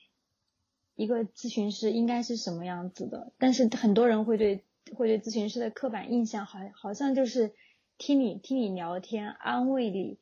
[1.00, 7.54] 一个咨询师应该是什么样子的，但是很多人会对会对咨询师的刻板印象，好好像就是
[7.96, 10.18] 听你听你聊天，安慰你，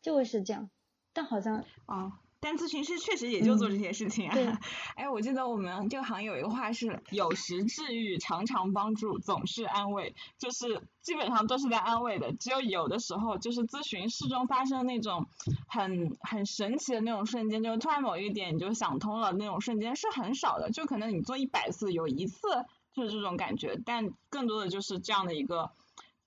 [0.00, 0.70] 就会是这样，
[1.12, 2.20] 但好像啊。
[2.40, 4.58] 但咨询师确实也就做这些事情啊。
[4.96, 12.32] 哎，我记得我们这个行业有一个话是“有时治愈，常常帮助，总是安慰”，就是基本上都是在安慰的。
[12.32, 15.26] 只有有的时候，就是咨询室中发生那种
[15.68, 20.70] 很很神奇的那种瞬间，就突然某一点你就想通了那种瞬间是很少的。
[20.70, 22.48] 就可能你做一百次，有一次
[22.94, 25.70] 就是这种感觉，但更多的就是这样的一个。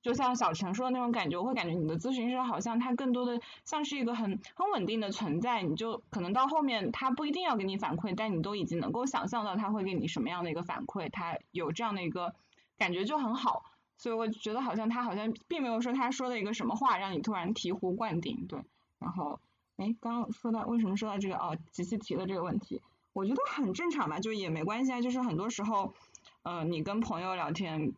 [0.03, 12.35] 就像小陈说的那种感觉，我会感觉你的咨询师好像他更多的像是一个很很稳定的存在，你就可能到后面他不一定要给你反馈，但你都已经能够想象到他会给你什么样的一个反馈，他有这样的一个
[12.77, 13.63] 感觉就很好，
[13.97, 18.59] 所以我觉得好像他好像并没有说他说的一个什么话让你突然醍醐灌顶，对，
[18.99, 19.39] 然后
[19.77, 22.81] 哎，刚刚说到为什么说到这个哦，琪琪提了这个问题，
[23.13, 25.93] 我觉得很正常吧，就也没关系啊，就是很多时候，
[26.41, 27.93] 呃，你跟朋友聊天。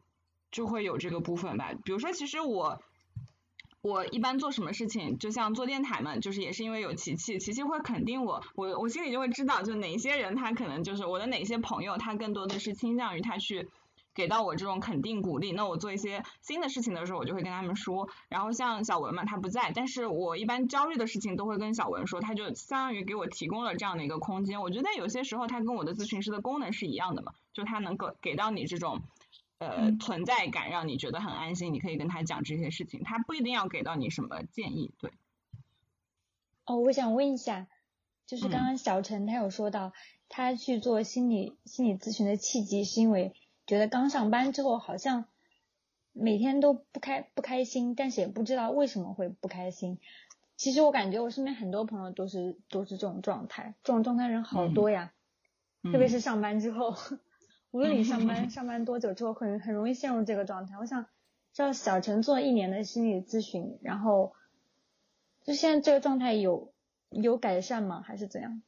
[0.56, 2.82] 就会有这个部分吧，比如说，其实我
[3.82, 13.68] 我一般做什么事情，就像做电台嘛，就是也是因为有琪琪，琪琪会肯定我，我我心里就会知道，就哪些人他可能就是我的哪些朋友，他更多的是倾向于他去
[14.14, 29.02] 给到我这种肯定鼓励，那我做一些新的事情的时候，我就会跟他们说，然后像小文嘛，他不在，但是我一般焦虑的事情都会跟小文说，他就相当于给我提供了这样的一个空间，我觉得有些时候他跟我的咨询师的功能是一样的嘛，就他能够给到你这种。
[29.58, 35.12] 呃，存在感让你觉得很安心，你可以跟他讲这些事情，他不一定要给到你什么建议，对。
[36.66, 37.68] 哦，我想问一下，
[38.26, 39.94] 就是刚刚小陈他有说到，
[40.28, 43.34] 他去做心理心理咨询的契机，是因为
[43.66, 45.26] 觉得刚上班之后好像
[46.12, 50.00] 每天都不开不开心，但是也不知道为什么会不开心。
[50.58, 55.14] 其实我感觉我身边很多朋友都是都是这种状态，这种状态人好多呀，
[55.84, 56.94] 特别是上班之后。
[57.76, 60.78] 无论你上班上班多久之后，很很容易陷入这个状态。
[60.80, 61.08] 我想
[61.54, 64.32] 知道小陈做一年的心理咨询，然后
[65.44, 66.72] 就现在这个状态有
[67.10, 68.02] 有改善吗？
[68.02, 68.62] 还是怎样？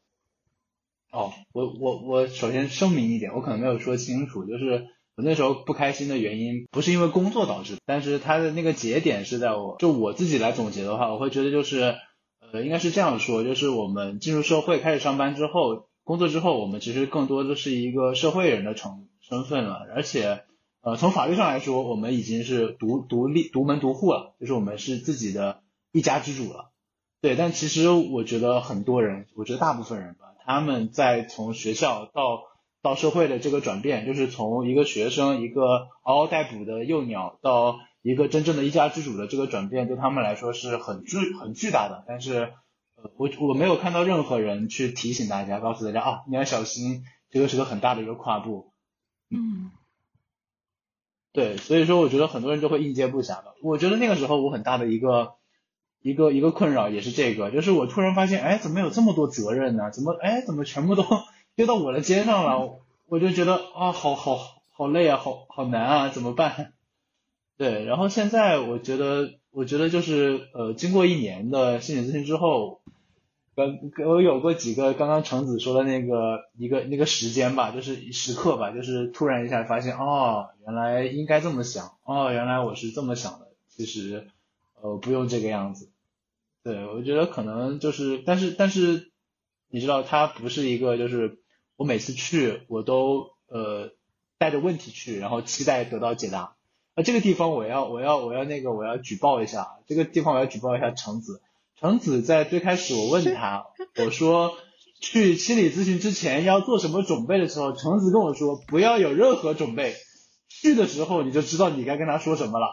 [1.10, 11.96] 哦，我我我首先声明一点，我可能没有说清楚，就是我那时候不开心的原因不是因为工作导致，但是他的那个节点是在我就我自己来总结的话，我会觉得就是
[12.52, 15.88] 呃应该是这样说，就是我们进入社会开始上班之后。
[16.08, 20.46] 工作之后，我们其实更多的是一个社会人的成身份了，而且，
[20.80, 26.72] 呃，从法律上来说，我们已经是独独立独门独户了，就是我们是自己的一家之主了。
[27.20, 32.44] 对，但其实我觉得很多人，我觉得大部分人吧，他们在从学校到
[32.82, 42.54] 到社会的这个转变，就是从一个学生，一个嗷嗷待哺的幼鸟，到一个真正的一家之主的这个转变，对他们来说是很巨很巨大的，但是。
[43.16, 48.72] 我我没有看到任何人去提醒大家，告诉大家啊，你要小心，这个是个很大的一个跨步。
[49.30, 49.72] 嗯，
[51.32, 53.54] 对，所以说我觉得很多人就会应接不暇的。
[53.62, 55.36] 我觉得那个时候我很大的一个
[56.02, 59.92] 一个一个困扰也是这个，就是我突然发现，哎，怎么有这么多责任呢？
[59.92, 61.04] 怎么哎，怎么全部都
[61.56, 62.80] 丢到我的肩上了？
[63.06, 64.40] 我就觉得啊，好好
[64.72, 66.74] 好累啊，好好难啊，怎么办？
[67.58, 69.38] 对，然后现在我觉得。
[69.58, 72.80] 我觉得就是呃，经过一年的心理咨询之后，
[73.56, 84.28] 刚我有过几个刚刚橙子说的那个一个那个时间吧，就是时刻吧，就是突然一下发现哦，原来应该这么想，哦，原来我是这么想的，其实
[84.80, 85.90] 呃不用这个样子。
[86.62, 89.12] 对，我觉得可能就是，但是但是
[89.72, 91.40] 你知道，它不是一个就是
[91.78, 93.90] 我每次去我都呃
[94.38, 96.57] 带着问题去，然后期待得到解答。
[96.98, 101.42] 啊，这个地方我要我要我要那个我要举报一下，这个地方我要举报一下橙子。
[101.80, 103.68] 橙子在最开始我问他，
[104.04, 104.54] 我说
[105.00, 109.94] 去心理咨询之前要做什么准备的时候，橙子跟我说不要有任何准备，
[110.50, 112.66] 去的时候你就知道你该跟他说什么了。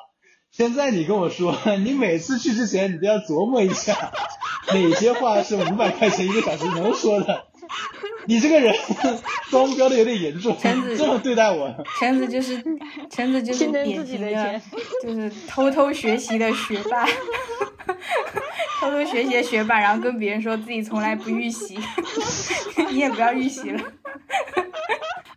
[0.50, 1.54] 现在你跟我说，
[1.84, 4.10] 你每次去之前你都要琢磨一下，
[4.72, 7.44] 哪些话是五百块钱一个小时能说的。
[8.26, 8.74] 你这个人
[9.50, 10.56] 双标的有点严重，
[10.96, 11.74] 这么对待我。
[11.98, 12.62] 橙子就是，
[13.10, 14.60] 橙子就是 典型的，
[15.02, 17.06] 就是偷偷学习的学霸，
[18.80, 21.78] 偷偷学习的学霸，然后跟别人说自己从来不预习，
[22.90, 23.80] 你也不要预习了。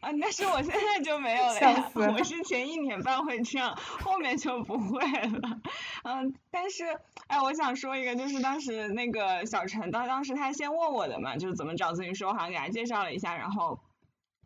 [0.07, 5.59] 啊，但是我现在就没有了呀，我是前一年半会这样，后面就不会了。
[6.03, 6.85] 嗯，但是，
[7.27, 13.77] 哎，我想说一个，就是当时那个小陈，当当时他先问我的嘛，就是怎么找咨询师，我好像给他介绍了一下，然后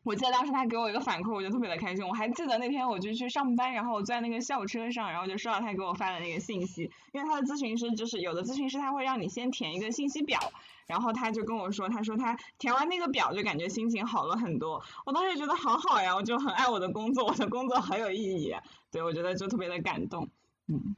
[0.04, 2.04] 我记得当时他给我一个反馈，我就特别的开心。
[2.08, 6.90] 我还记得那天我就去上班，然后我坐在那个校车上，然后就收到他给我发的那个信息。
[7.12, 10.40] 因为他的咨询师就是有的咨询师他会让你先填一个信息表，
[10.88, 14.84] 然后他就跟我说，他说他填完那个表就感觉心情好了很多。
[15.06, 18.54] 我当时觉得好好呀，我就很爱我的工作，我的工作很有意义。
[18.92, 20.30] 对，我觉得就特别的感动，
[20.68, 20.96] 嗯，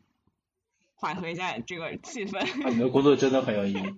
[0.96, 2.72] 缓和一下这个气氛。
[2.72, 3.96] 你的工作真的很有意义。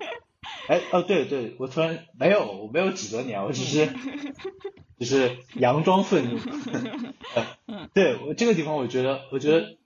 [0.68, 3.88] 哎哦对对，我突然没有我没有指责你啊，我只是
[5.00, 6.40] 只是佯装愤怒。
[7.66, 9.78] 嗯， 对我这个地方我觉得我觉得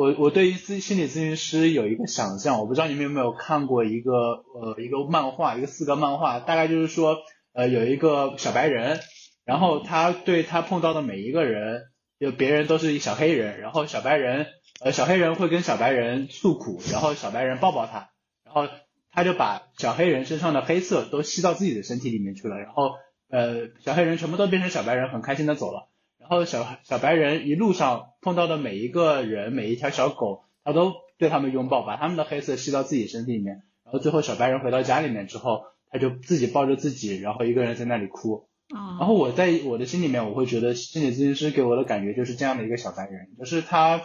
[0.00, 7.18] 我我对于咨心理咨询师有一个想象，我不知道你们有没有看过一个呃一个漫画一个四格漫画，大概就是说
[7.52, 8.98] 呃有一个小白人，
[9.44, 11.82] 然后他对他碰到的每一个人，
[12.18, 14.46] 就别人都是一小黑人，然后小白人
[14.82, 18.08] 呃小黑人会跟小白人诉苦，然后小白人抱抱他，
[18.42, 18.72] 然后。
[19.12, 22.92] 他就把小黑人身上的黑色都吸到自己的身体里面去了，然后
[23.28, 25.89] 呃小黑人全部都变成小白人，很开心的走了。
[26.30, 33.64] 然后小小白人一路上碰到的每一个人，每一条小狗，他都对他们拥抱，把他们的黑色吸到自己身体里面。
[33.84, 38.48] 然后最后小白人回到家里面之后，他就自己抱着自己，然后一个人在那里哭。
[38.70, 44.00] 然后我在我的心里面，我会觉得心理咨询师给我的感觉就是这样的一个小白人，就是他。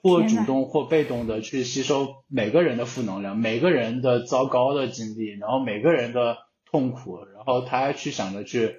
[0.00, 6.36] 或主动或被动的去吸收每个人的负能量，每个人的糟糕的经历，然后每个人的
[6.70, 8.76] 痛苦，然后他去想着去，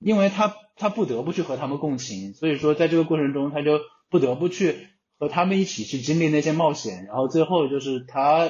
[0.00, 8.48] 因为他他不得不去和他们共情，所以说在这个过程中他就不得不去和他们一起去经历那些冒险，然后最后就是他，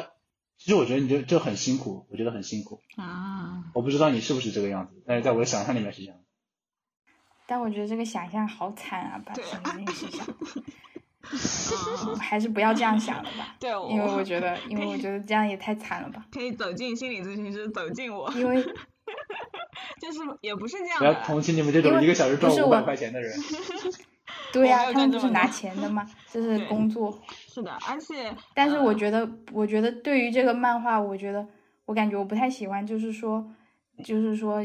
[0.58, 6.18] 其实我觉得你就就很辛苦，我觉得很辛苦啊，我不知道你是不是这个样子，但是在我的想象里面是这样，
[7.46, 10.26] 但我觉得这个想象好惨啊，把这件事想。
[12.18, 13.54] 还是不要这样想了吧。
[13.60, 16.26] 对，因为我觉得，因为我觉得这样也太惨了吧。
[16.32, 18.28] 可以走进心理咨询师，走进我。
[18.32, 18.60] 因为
[20.00, 20.98] 就是也不是这样。
[20.98, 23.32] 不要同情你们这种一个小时赚五百块钱的人。
[24.52, 26.08] 对呀，他们不是拿钱的吗？
[26.30, 27.20] 这是工作。
[27.28, 28.34] 是的，而且。
[28.54, 31.46] 但是我觉得，我觉得对于这个漫画，我觉得
[31.84, 33.52] 我感觉我不太喜欢，就是说，
[34.04, 34.64] 就是说。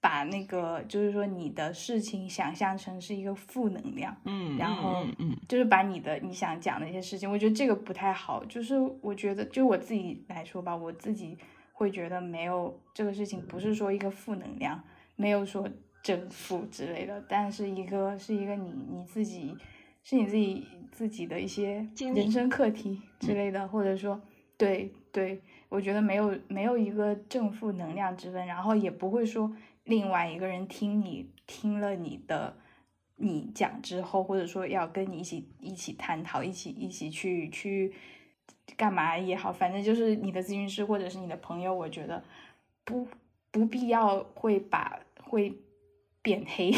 [0.00, 8.44] 把那个就是说你的事情想象成是一个负能量，嗯，然后嗯，就是把你的你想讲的一些事情，我觉得这个不太好。
[8.44, 11.36] 就是我觉得就我自己来说吧，我自己
[11.78, 14.82] 会觉得没有这个事情不是说一个负能量，
[15.14, 15.68] 没有说
[16.02, 19.56] 正负之类的，但是一个是一个你你自己
[20.02, 24.20] 是你自己自己的一些人生课题之类的，或者说
[24.56, 29.54] 对对，我觉得没有没有一个正负能量之分，然后也不会说。
[29.84, 32.54] 另外一个人听你听了你的
[33.16, 37.90] 你讲之后，或者说要跟你一起一起探讨，一起一起去去
[38.76, 42.22] 干嘛也好，反正就是你的咨询师或者是你的朋友，我觉得
[42.84, 43.06] 不
[43.50, 45.52] 不必要会把会
[46.22, 46.72] 变黑，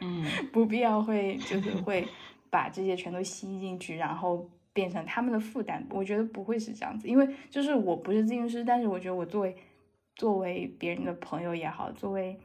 [0.00, 2.06] 嗯， 不必要会就是会
[2.50, 5.86] 把这些全都吸进去，然后变成他们的负担。
[5.90, 9.56] 我觉得不会是这样子，因为就是我不是咨询师，但是我觉得我作为
[10.16, 12.38] 作为别人的朋友也好，作为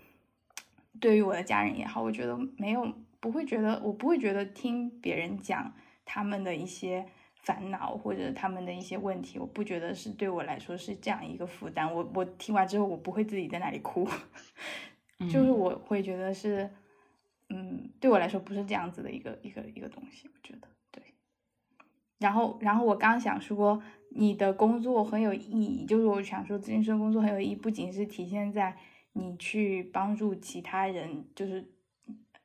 [0.99, 5.73] 对于我的家人也好，我觉得没有不会觉得我不会觉得听别人讲
[6.05, 7.05] 他们的一些
[7.43, 11.93] 烦恼或者他们的一些问题，我不觉得是对我来说是这样一个负担。
[11.93, 14.07] 我我听完之后，我不会自己在那里哭，
[15.31, 16.69] 就是我会觉得是，
[17.49, 20.27] 嗯，对我来说不是这样子的一个一个一个东西。
[20.27, 21.01] 我觉得对。
[22.19, 23.81] 然后然后我刚想说，
[24.11, 28.77] 你的工作很有意义，就是我想说，咨询师工作很有意义，不仅是体现在。
[29.13, 31.67] 你去帮助其他人，就是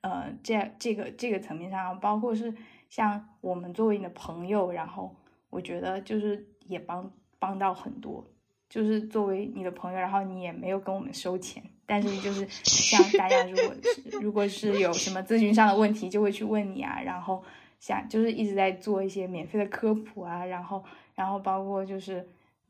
[0.01, 2.53] 呃，这这个这个层面上，包括是
[2.95, 5.12] 像我们作为你的朋友，然后
[5.51, 8.24] 我觉得就是也帮帮到很多，
[8.68, 17.42] 就是作为你的朋友，然后你也没有跟我们收钱，但是就是像 大家如果是如果是有什么咨询上的问题，就会去问你啊，然后
[17.80, 20.84] 想就是一直在做一些免费的科普啊，然后
[21.16, 22.24] 然后包括就是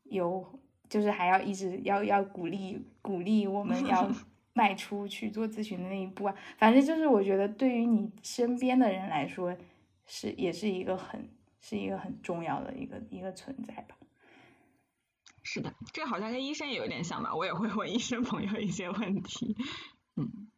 [0.05, 0.43] 有。
[0.87, 4.09] 就是还要一直要要鼓励鼓励我们要
[4.53, 9.53] 迈出去做咨询的那一步啊，反正就是我觉得对于你身边的人来说
[10.07, 11.31] 是也是一个很
[11.61, 13.97] 是一个很重要的一个一个存在吧。
[15.43, 19.57] 是的，这好像跟医生也有点像吧，我也会问医生朋友一些问题。
[20.17, 20.51] 嗯，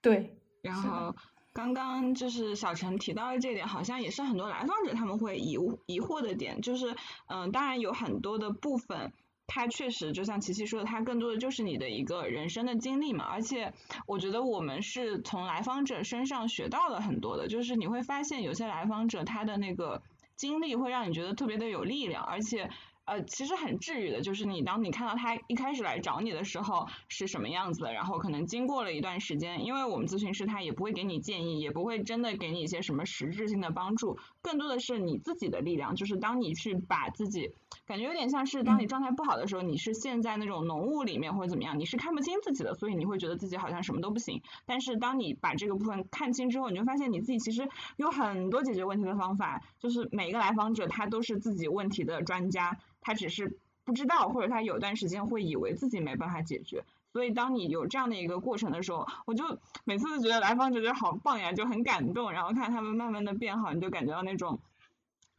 [0.00, 0.38] 对。
[0.60, 1.14] 然后
[1.52, 5.52] 刚刚就是小陈提到的这点，好像也是很多来访者他们会疑
[5.86, 6.94] 疑惑的点，就是
[7.26, 9.12] 嗯，当然有很多的部分。
[9.46, 13.24] 它确实就像琪琪说的，它更多的就是你的一个人生的经历嘛。
[13.24, 13.72] 而且
[14.06, 20.02] 我觉得我们是从来访者身上学到了很多的，就是你会发现有些来访者他的那个
[20.36, 22.70] 经历会让你觉得特别的有力量，而且
[23.06, 37.52] 呃，其实很治愈的，就是你当你看到他一开始来找你的时候是什么样子的，然后可能经过了一段时间，因为我们咨询师他也不会给你建议，也不会真的给你一些什么实质性的帮助，更多的是你自己的力量，就是当你去把自己
[37.86, 44.40] 感觉有点像是当你状态不好的时候，你是陷在那种浓雾里面或者怎么样，你是看不清自己的，所以你会觉得自己好像什么都不行。
[44.64, 52.78] 但是当你把这个部分看清之后，你就发现你自己其实有很多解决问题的方法，就是每一个来访者他都是自己问题的专家。
[53.04, 56.82] 他只是不知道，或者他有段时间会以为自己没办法解决，
[57.12, 59.44] 所以当你有这样的一个过程的时候，我就
[59.84, 64.58] 每次都觉得来访者就好棒呀，就很感动，然后看他们慢慢的变好，你就感觉到那种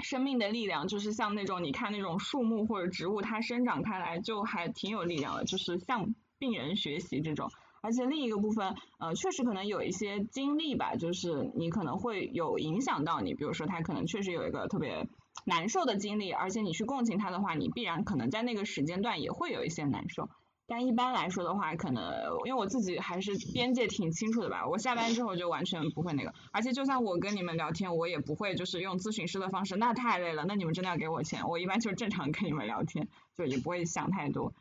[0.03, 7.49] 生命的力量，就是像那种你看那种树木或者植物，它生长开来就还挺有力量的，就是向病人学习这种。
[7.81, 15.07] 而且另一个部分，呃，确实可能有一些经历吧，就是你可能会有影响到你，比如说他可能确实有一个特别。
[15.43, 20.29] 难受的经历，而且你去共情他的话，你必然可能在那个时间段也会有一些难受。
[20.67, 22.03] 但一般来说的话，可能
[22.45, 26.33] 因为我自己还是边界挺清楚的吧，我下班之后就完全不会那个。
[26.51, 31.47] 而且就算我跟你们聊天，我也不会就是用咨询师的方式，那太累了，那你们真的要给我钱。
[31.47, 34.53] 我一般就正常跟你们聊天，就也不会想太多。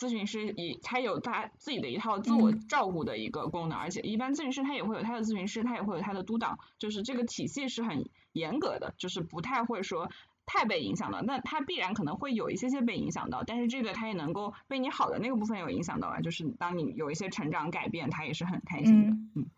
[0.00, 8.08] 嗯，咨询师以他有他自己的一套自我照顾的一个功能，而且一般咨询师他也会有他的咨询师，他也会有他的督导，就是这个体系是很。
[8.32, 10.08] 严格的就是不太会说
[10.46, 19.10] 太被影响到，那他必然可能会有一些些被影响到，但是这个他也能够被你好的那个部分有影响到啊，就是当你有一些成长改变，他也是很开心的。
[19.34, 19.50] 嗯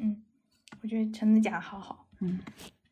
[0.00, 0.24] 嗯，
[0.80, 2.40] 我觉得陈子讲的好好，嗯，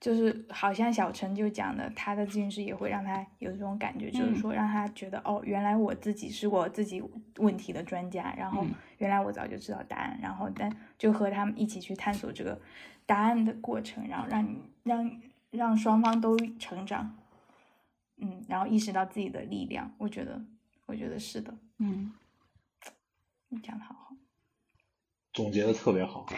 [0.00, 7.02] 就是好像小陈就讲的，他的咨询师也会让他有这种感觉，就是说让他觉得哦，原来我自己是我自己
[7.36, 8.66] 问题的专家，然后
[8.98, 12.60] 原来我早就知道答案，然后但就和他们一起去探索这个。
[13.06, 15.20] 答案的过程，然后让你让
[15.50, 17.18] 让双方都成长，
[18.18, 19.92] 嗯，然后意识到自己的力量。
[19.98, 20.40] 我觉得，
[20.86, 22.12] 我觉得是的，嗯，
[23.48, 24.14] 你讲的好好，
[25.32, 26.28] 总结的特别好，好，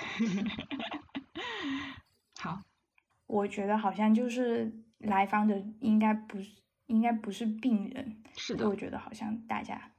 [3.33, 6.51] 我觉得好像就是来访者应该不是
[6.87, 9.91] 应该不是病人，是的，我觉得好像大家。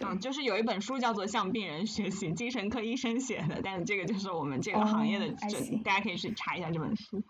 [0.00, 5.32] 嗯，就是有一本书叫做《向病人学习》，精神科医生写的，但是这个就是我们这个行业的，
[5.82, 7.24] 大家可以去查一下这本书。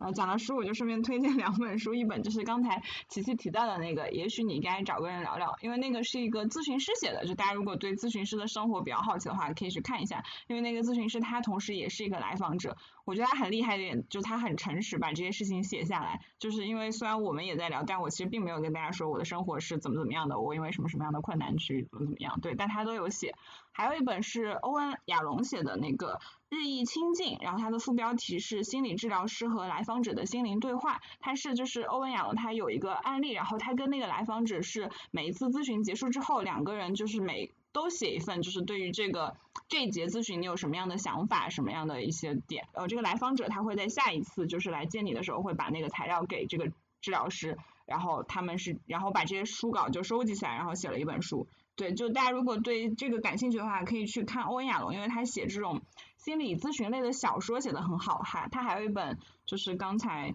[0.00, 12.78] 呃，讲到书，我就顺便推荐两本书，一本就是刚才琪琪提到的那个，也许你该找个人聊聊，因为那个是一个咨询师写的，就大家如果对咨询师的生活比较好奇的话，可以去看一下，因为那个咨询师他同时也是一个来访者。
[13.04, 16.20] 我觉得他很厉害一点，就他很诚实，把这些事情写下来。
[16.38, 23.34] 就是因为虽然我们也在聊，但我其实并没有跟大家说我的生活是怎么怎么样的，我因为什么什么样的困难去怎么怎么样，对，但他都有写。
[23.80, 26.20] 还有一本是欧文亚龙写的那个
[26.50, 31.00] 日益亲近，然后它的副标题是心理治疗师和来访者的心灵对话。
[31.18, 39.34] 它是就是欧文亚龙他有一个案例，然后他跟那个来访者是每一次咨询结束之后，两个人就是每都写一份，就是对于这个
[39.66, 42.68] 这一节咨询你有什么样的想法，什么样的一些点。
[42.74, 46.70] 呃，这个来访者他会在下一次就是来见你的时候，会把那个材料给这个
[47.00, 47.56] 治疗师，
[47.86, 51.48] 然后他们是然后把这些书稿就收集起来，然后写了一本书。
[51.80, 55.80] 对，就大家如果对这个感兴趣的话，可以去看欧文亚龙，因为他写这种
[56.18, 58.48] 心理咨询类的小说写的很好哈。
[58.48, 60.34] 他还有一本就是刚才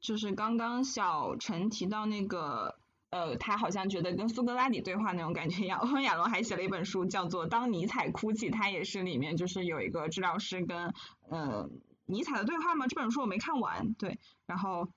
[0.00, 2.78] 就是刚刚小陈提到那个。
[3.08, 5.78] 呃，他好像觉得跟苏格拉底对话那种感觉一样。
[5.80, 10.92] 欧文亚龙还写了一本书，叫做《当尼采哭泣》，他也是里面就是有一个治疗师跟
[11.30, 11.70] 呃
[12.04, 12.88] 尼采的对话嘛。
[12.88, 14.88] 这本书我没看完，对，然后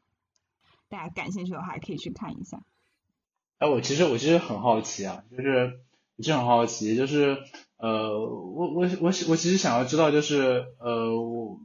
[0.89, 2.59] 大家感兴趣的话可以去看一下。
[3.59, 5.79] 哎，我其实我其实很好奇啊，就是
[6.17, 7.37] 我其实很好奇，就是
[7.77, 11.59] 呃，我我我我其实想要知道，就是呃我。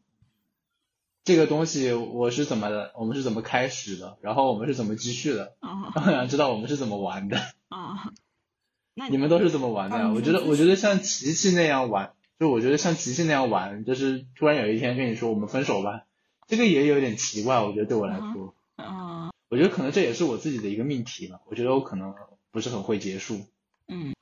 [1.26, 2.92] 这个东西我是怎么的？
[2.98, 4.18] 我们是怎么开始的？
[4.20, 5.54] 然后我们是怎么继续的？
[5.94, 7.38] 我想知道我们是怎么玩的。
[7.70, 8.12] 啊，
[8.92, 10.12] 那 你们都是怎么玩的？
[10.12, 16.02] 我觉得，我觉得像琪琪那样玩，就我觉得像琪琪那样玩，就是突然有一天跟你说我们分手吧，
[16.46, 17.58] 这个也有点奇怪。
[17.62, 18.52] 我觉得对我来说，嗯，
[19.54, 21.38] 我觉得可能这也是我自己的一个命题吧。
[21.46, 22.12] 我觉得我可能
[22.50, 23.46] 不是很会结束。
[23.86, 24.12] 嗯，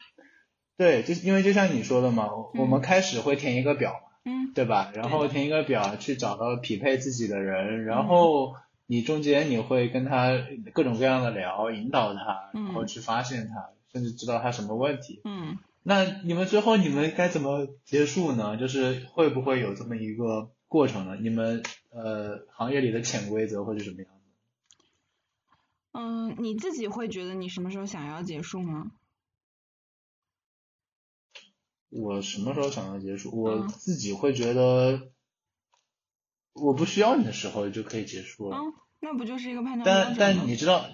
[0.76, 3.94] 对，就因为就像你说的嘛，我们开始会填一个表。
[4.26, 4.92] 嗯，对吧？
[4.94, 8.56] 然后填一个表去找到匹配自己的人，然后
[8.86, 10.38] 你中间你会跟他
[10.74, 15.22] 各种各样的聊，引导他，然后去发现他，甚至知道他什么问题。
[15.24, 18.58] 嗯，那你们最后你们该怎么结束呢？
[18.58, 21.16] 就是会不会有这么一个过程呢？
[21.18, 24.21] 你们呃行业里的潜规则会是什么样的？
[25.92, 28.92] 嗯，你自己会觉得你什么时候想要结束吗？
[31.90, 33.30] 我什么时候想要结束？
[33.38, 35.10] 我自己会觉得，
[36.54, 38.56] 我不需要你的时候就可以结束了。
[38.56, 40.86] 嗯，那不就是一个判断但但你知道，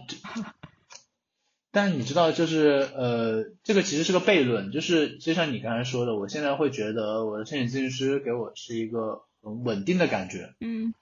[1.70, 10.92] 但你知道，就是呃，这个其实是个悖论，就是就像你刚才说的，我现在会觉得我的心理咨询师给我是一个很稳定的感觉，嗯，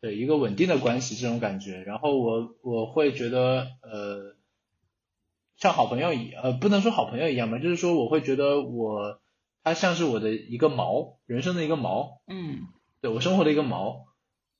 [0.00, 4.34] 对，一个稳定的关系这种感觉，然后我我会觉得呃，
[5.56, 9.20] 像好朋友一呃，不能说好朋友一样吧，就是说我会觉得我
[9.62, 12.66] 他像是我的一个锚，人生的一个锚，嗯，
[13.02, 14.04] 对我生活的一个锚。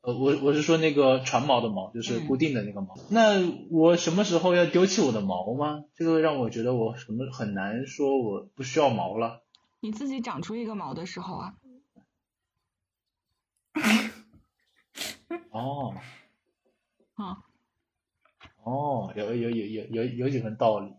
[0.02, 2.98] 呃，我我是说那个船锚的锚，就是固定的那个锚。
[3.10, 5.84] 那我什么时候要丢弃我的锚吗？
[5.94, 9.42] 这个让我觉得我什么很难说我不需要锚了。
[9.80, 11.54] 你自己长出一个锚的时候啊。
[15.50, 15.94] 哦。
[17.14, 17.38] 啊。
[18.64, 20.92] 哦，有有有有有有几分道理。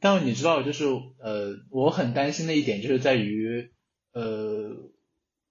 [0.00, 0.84] 但你知道，就是
[1.18, 3.72] 呃，我很担心的一点就是在于
[4.12, 4.92] 呃。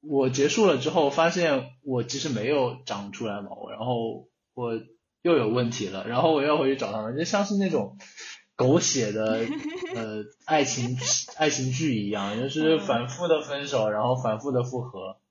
[0.05, 4.73] 我结束了之后，发现我其实没有长出来毛，然后我
[5.21, 7.97] 又有问题了，然后我又回去找他们，就像是那种
[8.57, 9.47] 狗血的
[9.95, 10.97] 呃 爱情
[11.37, 15.21] 爱情剧一样，就是反复的分手，然后反复的复合。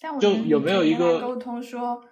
[0.00, 2.02] 但我就有没有一个沟通说，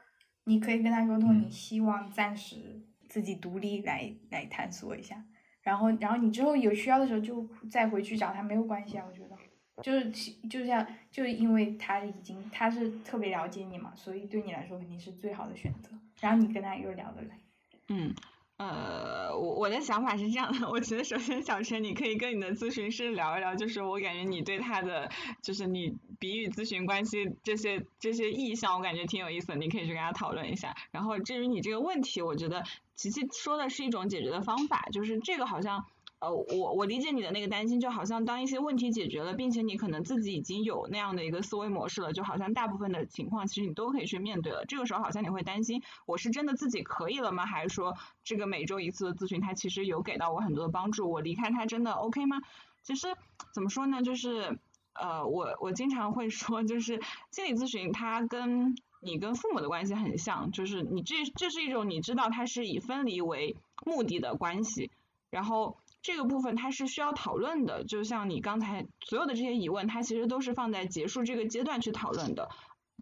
[0.45, 5.25] 你可以跟他沟通，你希望暂时自己独立来来探索一下，
[5.63, 9.37] 然后然后你之后有需要的时候就再回去找他，没有关系啊，我觉得。
[9.81, 10.11] 就是
[10.51, 15.91] 就像就是因为他已经他是特别了解你嘛，所以对你来说肯定是最好的选择。
[16.21, 17.39] 然后你跟他又聊得来。
[17.87, 18.13] 嗯，
[18.59, 25.11] 呃，我我的想法是这样的，我觉得首先小陈你可以跟你的咨询师聊一聊，就是我感觉你对他的
[25.43, 30.75] 就是你比喻咨询关系这些这些意向，我感觉挺有意思的，你可以去跟他讨论一下。
[30.91, 32.65] 然后至于你这个问题，我觉得
[32.97, 35.87] 琪琪说的是一种解决的方法，就是这个好像。
[36.21, 44.65] 呃，我我理解你的那个担心，就好像当一些问题解决了，并且你可能自己已经有那样的一个思维模式了，就好像大部分的情况其实你都可以去面对了。
[44.67, 47.47] 这个时候好像你会担心，我是真的自己可以了吗？
[47.47, 51.09] 还是说这个每周一次的咨询，它其实有给到我很多的帮助？
[51.09, 52.39] 我离开它真的 OK 吗？
[52.83, 53.07] 其实
[53.55, 54.59] 怎么说呢，就是
[54.95, 57.01] 呃，我我经常会说，就是
[57.31, 63.55] 心理咨询它跟你跟父母的关系很像，就是你这这是一种你知道它是以分离为
[63.87, 64.91] 目的的关系，
[65.31, 65.77] 然后。
[66.01, 72.49] 这个部分它是需要讨论的，就像你刚才所有的这些疑问，它其实都是放在结束这个阶段去讨论的。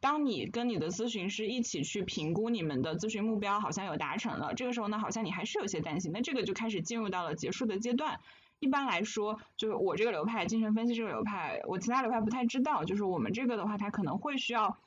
[0.00, 8.20] 当你跟你的咨询师一起去评估你们的咨询目标好像有达成了，这个时候呢，好像你还是有些担心，那这个就开始进入到了结束的阶段。
[8.58, 14.78] 一般来说，就是我这个流派精神分析这个流派，我其他流派不太知道，就是我们这个的话，它可能会需要，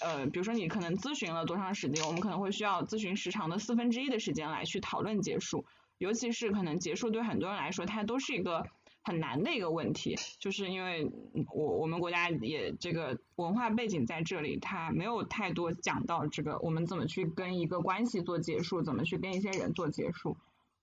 [0.00, 5.64] 呃，比如说你可能咨询了多长时间，我们可能会需要咨询时长的四分之一的时间来去讨论结束。
[6.04, 8.66] 尤其是可能结束对很多人来说，它都是一个
[9.02, 11.10] 很难的一个问题，就是因为
[11.50, 20.36] 我我们国家也这个文化背景在这里，它没有太多讲到这个我们怎么去跟一个关系做结束，怎么去跟一些人做结束，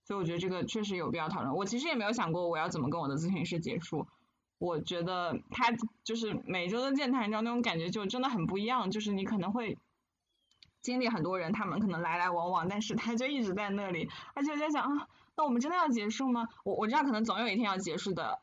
[0.05, 1.55] 所以我觉得这个确实有必要讨论。
[1.55, 4.07] 我其实也没有想过我要怎么跟我的咨询师结束，
[4.57, 5.71] 我觉得他
[6.03, 9.77] 就是每周的见谈，你知道那种感觉就真的很不一样，就是你可能会。
[10.81, 16.47] 经历很多人，他们可能来来往往，但是他就一直在那里，而且我在想啊，那我们真的要结束吗？
[16.63, 18.39] 我我知道可能总有一天要结束的，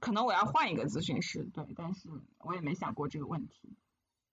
[0.00, 2.08] 可能我要换一个咨询师，对，但是
[2.38, 3.76] 我也没想过这个问题，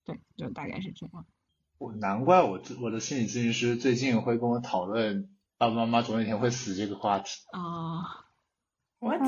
[0.03, 1.25] 对，就大概是这样。
[1.77, 7.41] 我难怪我我的心理咨询师最近会跟我讨论爸爸妈妈总有一天会死这个话题。
[7.51, 8.25] 啊
[8.99, 9.21] ，what？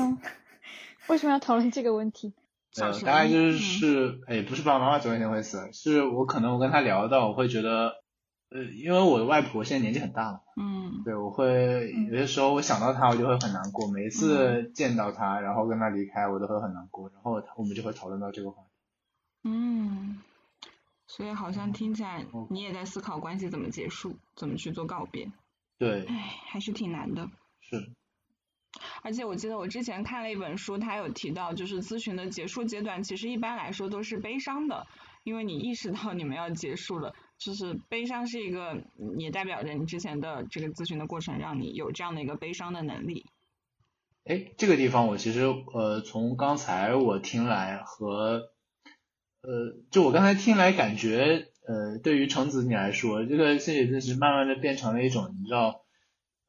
[1.06, 2.34] 为什么要讨论这个问题？
[2.80, 8.04] 呃，大概就是是，哎，不是爸爸妈妈总有一天会死，是我可能我跟他聊到，我会觉得。
[8.48, 13.90] 呃，因为我的外婆现在年纪很大了，嗯，对，我会有些时候我想到她，我就会很难过。
[13.90, 17.10] 每一次见到她，然后跟她离开，我都会很难过。
[17.10, 18.68] 然后我们就会讨论到这个话题。
[19.42, 20.22] 嗯，
[21.08, 25.30] 所以好像听起来你也在思考关系怎么结束，怎么去做告别。
[25.76, 26.04] 对。
[26.06, 27.28] 唉，还是挺难的。
[27.60, 27.90] 是。
[29.02, 34.86] 而且我记得我之前看了一本书，它有提到，就是咨询的结束阶段，其实一般来说都是悲伤的，
[35.24, 37.14] 因为你意识到你们要结束了。
[37.38, 38.82] 就是悲伤是一个，
[39.18, 43.26] 也代表着你之前的这个咨询的过程，让你有这样的一个悲伤的能力。
[44.24, 48.50] 哎，这个地方我其实呃，从刚才我听来和
[49.42, 55.82] 呃，就我刚才听来感觉呃，对于橙子你来说，这个心理咨询慢慢的变成了一种你知道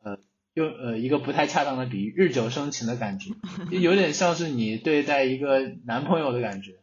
[0.03, 0.19] 呃，
[0.53, 3.31] 用呃一个不太恰当的比喻，日久生情的感觉，
[3.69, 6.79] 就有点像是你对待一个男朋友的感觉。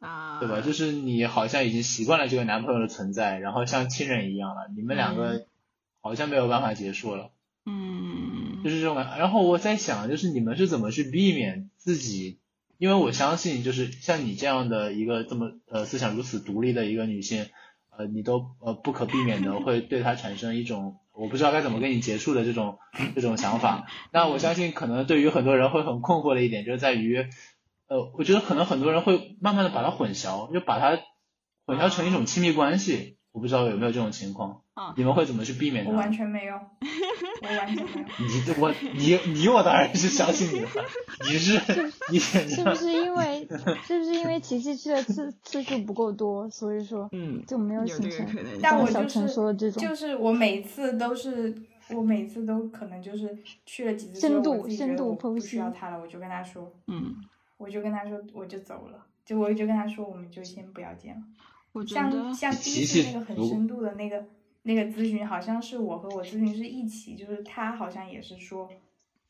[0.00, 0.60] 啊，对吧？
[0.60, 5.46] 就是你好像已经习惯了这个男朋友的存在，然后像亲人一样了，你们两个
[6.00, 7.30] 好像没有办法结束了。
[7.66, 8.96] 嗯，就是这种。
[8.96, 12.38] 然后我在想，就是你们是怎么去避免自己？
[12.78, 17.48] 因为我相信，就是像你这样的一个这么呃思想如此独立的一个女性，
[17.90, 22.78] 呃你都呃不可避免的会对她产生一种我不知道该怎么跟你结束的这种
[23.14, 23.86] 这种想法。
[24.12, 27.26] 那我相信可能对于很多人会很困惑的一点就是在于，
[27.90, 30.96] 呃，我觉得可能很多人会慢慢的把它混淆，就把它
[31.66, 33.18] 混淆成一种亲密关系。
[33.32, 34.62] 我不知道有没有这种情况，
[34.96, 38.06] 你们会怎么去避免我完全没有，我完全没有。
[38.18, 40.68] 你我你你我当然是相信你的，
[41.30, 41.60] 你是
[42.10, 43.46] 你是不是因为
[43.84, 48.26] 是不是因为琪琪去的次次数不够多，所以说嗯就没有形成。
[48.60, 51.54] 但我就是就是我每次都是
[51.94, 57.14] 我每次都可能就是去了几次深度深度不需要他了，我就跟他说，嗯，
[57.60, 61.84] 我就跟他说我就走了，就我就跟他说我们就先不要见了。
[61.86, 64.26] 像像第一次那个很深度的那个
[64.62, 68.70] 那个咨询，好像是我和我咨询师一起，就是他好像也是说，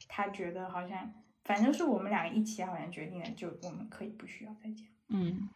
[0.07, 1.13] 他觉得好像
[1.43, 4.87] 反正是我们两个一起好像决定了，就我们可以不需要再见。
[5.09, 5.49] 嗯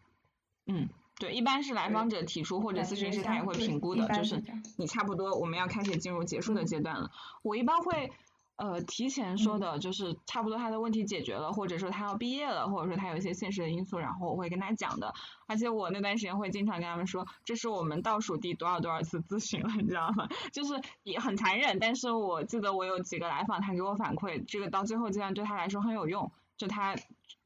[0.66, 0.88] 嗯，
[1.20, 4.42] 对，一般是来访者提出或者咨询师他也会评估的，就是
[4.78, 7.12] 你差不多我们要开始进入结束的阶段了。
[7.42, 8.10] 我一般会。
[8.56, 15.12] 呃，提前说的就是差不多他的问题解决了，或者说他要毕业了，或者说他有一些现实的因素，然后我会跟他讲的。
[15.46, 20.28] 而且我那段时间会经常跟他们说，这是我们倒数第多少多少次咨询了，你知道吗？
[20.52, 26.30] 就是也很残忍，但是我记得我有几个来访，他给我反馈，这个到最后阶段对他来说很有用。
[26.56, 26.94] 就他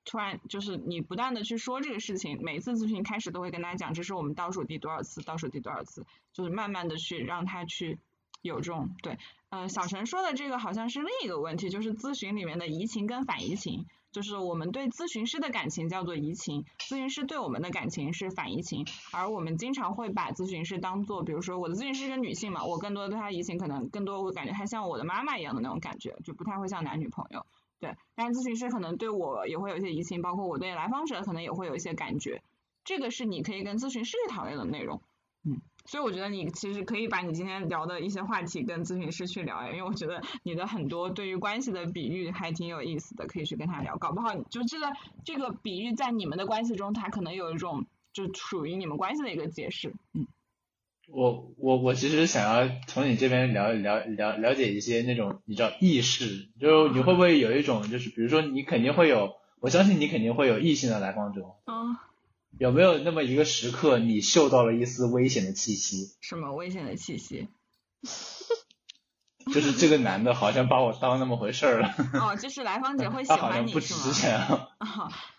[0.04, 6.04] 突然就是你不断的去说这个事情，每次咨询开始都会跟他讲，这是我们倒数第多少次，倒数第多少次，
[6.34, 7.98] 就是慢慢的去让他去
[8.42, 9.18] 有这种对。
[9.50, 27.46] 呃，小陈说的这个好像是另一个问题，就是咨询里面的移情跟反移情，就是我们对咨询师的感情叫做移情，咨询师对我们的感情是反移情，而我们经常会把咨询师当做，比如说我的咨询师是个女性嘛，我更多的对她移情，可能更多我感觉她像我的妈妈一样的那种感觉，就不太会像男女朋友，
[27.80, 32.42] 对，但是咨询师可能对我也会有一些移情，包括我对来访者可能也会有一些感觉，
[32.84, 35.00] 这个是你可以跟咨询师讨论的内容，
[35.88, 43.96] 所以我觉得你其实可以把你今天聊的一些话题跟咨询师去聊，因为我觉得你的很多对于关系的比喻还挺有意思的，可以去跟他聊。
[43.96, 44.92] 搞不好就这个
[45.24, 49.94] 这个比喻在你们的关系中，它可能有一种就属于你们关系的一个解释。
[50.12, 50.26] 嗯，
[51.08, 61.40] 我我我其实想要从你这边了了了了解一些那种你知道意识，就你会不会有一种就是比如说你肯定会有，我相信你肯定会有异性的来访者。
[61.64, 61.96] 嗯。
[62.58, 66.16] 有没有那么一个时刻，你嗅到了一丝危险的气息？
[66.20, 67.48] 什么危险的气息？
[69.52, 71.94] 就是这个男的好像把我当那么回事儿了。
[72.20, 73.94] 哦，就是来访者会喜欢你是
[74.28, 74.36] 吗？
[74.36, 74.67] 啊，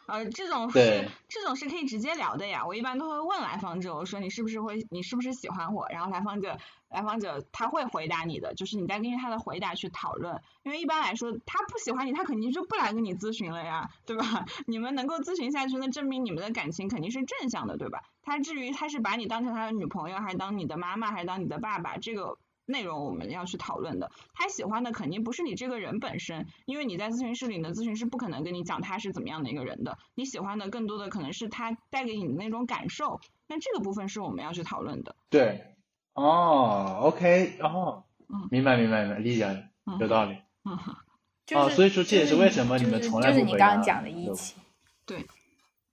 [0.07, 2.66] 呃，这种是这种是可以直接聊的呀。
[2.66, 5.88] 我一般都会问来访者，我说你是不是会，你是不是喜欢我？
[5.90, 6.57] 然后来访者
[6.90, 10.41] 来访者他会回答你的，就是你再根据他的回答去讨论。
[10.64, 14.45] 因为一般来说，他不喜欢你，他肯定就不来跟你咨询了呀，对吧？
[14.68, 18.03] 你们能够咨询下去，那证明你们的感情肯定是正向的，对吧？
[18.24, 22.38] 他至于他是把你当成他的女朋友，还是当你的妈妈，还是当你的爸爸，这个。
[22.70, 35.16] 内容我们要去讨论的，他喜欢的肯定不是你这个人本身，因为你在咨询室里，你的咨询师不可能跟你讲他是怎么样的一个人的，你喜欢的更多的可能是他带给你的那种感受，那这个部分是我们要去讨论的。
[35.32, 35.76] 对，
[36.14, 38.04] 哦，OK，哦，
[38.52, 39.64] 明白明白明白，理解了，
[40.00, 40.38] 有道理。
[40.64, 40.78] 嗯，
[41.56, 44.56] 哦，所以说这也是为什么你们从来不就是你刚刚讲的一起，
[45.06, 45.26] 对。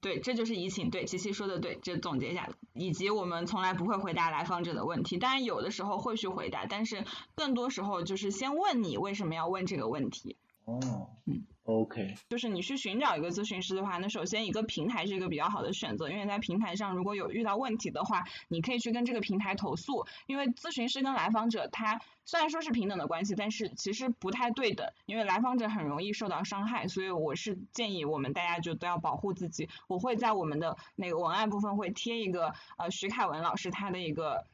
[0.06, 0.88] 对，这就是移情。
[0.88, 7.04] 对，琪琪说的对，这总结一下，以及我们从来不会回答来访者的问题，当然有的时候会去回答，但是
[7.34, 10.36] 更多时候就是先问你为什么要问这个问题。
[10.64, 10.78] 哦，
[11.24, 11.42] 嗯。
[11.66, 20.06] OK，就是你去寻找一个咨询师的话，那首先一个平台是一个比较好的选择，因为在平台上如果有遇到问题的话，你可以去跟这个平台投诉。
[20.26, 29.68] 因为咨询师跟来访者他虽然说是平等的关系，但是其实不太对等，因为来访者很容易受到伤害，所以我是建议我们大家就都要保护自己。
[29.88, 34.46] 我会在我们的那个文案部分会贴一个呃徐凯文老师他的一个。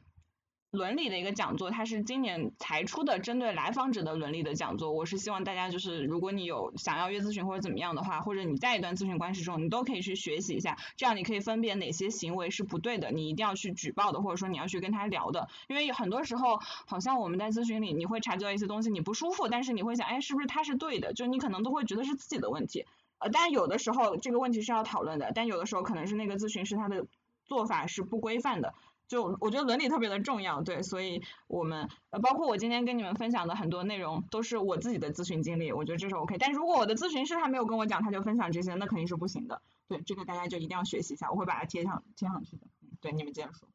[0.73, 4.91] 伦理的一个讲座，它是今年才出的针对来访者的伦理的讲座。
[4.91, 15.47] 我是希望大家就是，如果你有想要约咨询或者怎么样的话，或者你在一段咨询关系中，你都可以去学习一下，这样你可以分辨哪些行为是不对的，你一定要去举报的，或者说你要去跟他聊的。
[15.67, 21.13] 因为很多时候，好像我们在咨询里，你会察觉到一些东西你不舒服，但是你会想，哎，是不是他是对的？
[21.13, 22.87] 就你可能都会觉得是自己的问题。
[23.19, 27.05] 呃，但有的时候这个问题是要讨论的，但有的时候可能是那个咨询师他的
[27.45, 28.73] 做法是不规范的。
[29.07, 36.37] 就我觉得伦理特别的重要，对，所以我们呃包括我今天跟你们分享的很多内容都是我自己的咨询经历，我觉得这是 OK。
[36.39, 39.61] 但如果我的咨询师他没有跟我讲，他就分享这些，那肯定是不行的。
[39.87, 42.65] 对，这个大家就一定要学习一下，我会把它贴上贴上去的。
[43.01, 43.67] 对，你们接着说。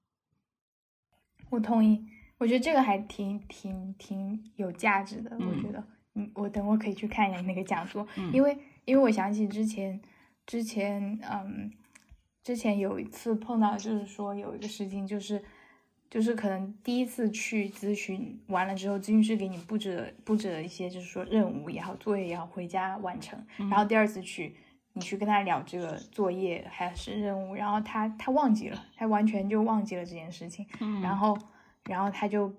[1.51, 2.05] 我同意，
[2.39, 5.37] 我觉得这个还挺挺挺有价值的。
[5.39, 5.85] 我觉得，
[6.15, 10.01] 嗯，我等会可以去看一下那个讲座，因为因为我想起之前
[10.47, 11.71] 之前嗯。
[12.43, 15.43] 之前有一次碰到，就是说有一个事情，就是
[16.11, 23.39] 就是可能第一次去咨询完了之后，咨询师给你布置了布置了一些，就是说任务也好，作业也好，回家完成。
[23.57, 24.57] 然后第二次去，
[24.95, 30.67] 你去跟他聊这个作业还是任务，然后他他忘记了，他完全就忘记了这件事情。
[31.03, 31.37] 然后
[31.85, 32.51] 然后他就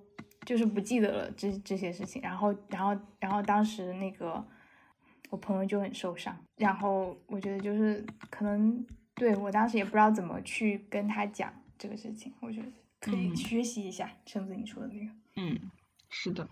[0.45, 2.22] 就是不记得了这这些事情。
[2.22, 4.45] 然后然后然后当时那个
[5.31, 6.38] 我朋友就很受伤。
[6.57, 8.85] 然后我觉得就是可能
[9.19, 12.71] 对我当时也不知道怎么去跟他讲这个事情，我觉得。
[13.01, 15.11] 可以学习一下橙子你说的那个。
[15.37, 15.71] 嗯，
[16.09, 16.49] 是的，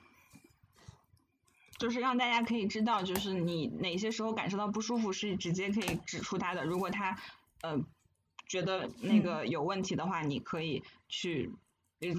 [1.77, 6.64] 就是让大家可以知道，就是你哪些时候感受到不舒服，是直接可以指出他的。
[6.64, 7.18] 如果他
[7.64, 7.77] 呃
[8.48, 11.52] 觉得那个有问题的话，你可以去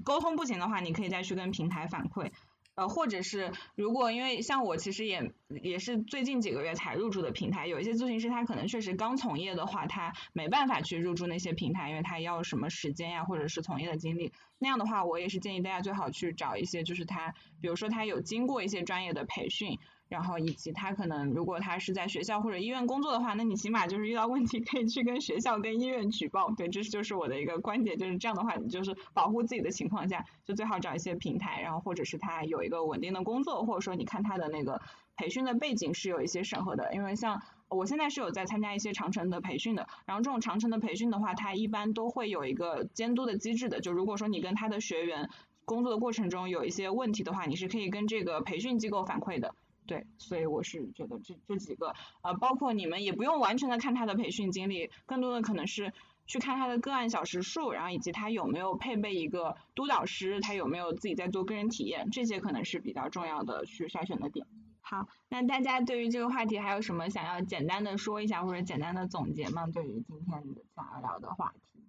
[0.04, 2.30] 沟通不行的话，你可以再去跟平台反馈。
[2.78, 5.32] 呃，或者是如果因为像我其实也
[5.62, 14.32] 也是最近几个月才入驻的平台，有一些咨询师他可能确实刚从业的话，他没办法去入驻那些平台，因为他要什么时间呀，或者是从业的经历。
[14.60, 19.76] 那样的话，我也是建议大家最好去找一些，就是他，比如说他有经过一些专业的培训。
[20.09, 26.51] 然后以及他可能如果他是在学校或者医院工作的话，那你起码就是遇到问题可以去跟学校跟医院举报。
[26.52, 34.80] 对，这就是我的一个观点，就是这样的话，你就是保护自己的情况下，就最好找一些平台，然后或者是他有一个稳定的工作，或者说你看他的那个
[35.16, 36.94] 培训的背景是有一些审核的。
[36.94, 43.80] 因为像我现在是有在参加一些长城的培训的，然后这种长城的培训的话，它一般都会有一个监督的机制的。
[43.80, 45.28] 就如果说你跟他的学员
[45.66, 49.55] 工作的过程中有一些问题的话，你是可以跟这个培训机构反馈的。
[49.89, 55.94] 对，所以我是觉得这这几个，呃，包括你们也不用完全的看他的培训经历，更多的可能是
[56.27, 64.47] 去看他的个案小时数，然后以及他有没有配备一个督导师，他有没有自己在做个人体验，这些可能是比较重要的去筛选的点。
[64.82, 69.66] 好，那大家对于这个话题还有什么想要简单的说一下或者简单的总结吗？
[69.73, 71.82] 对于今天的想要聊的话题，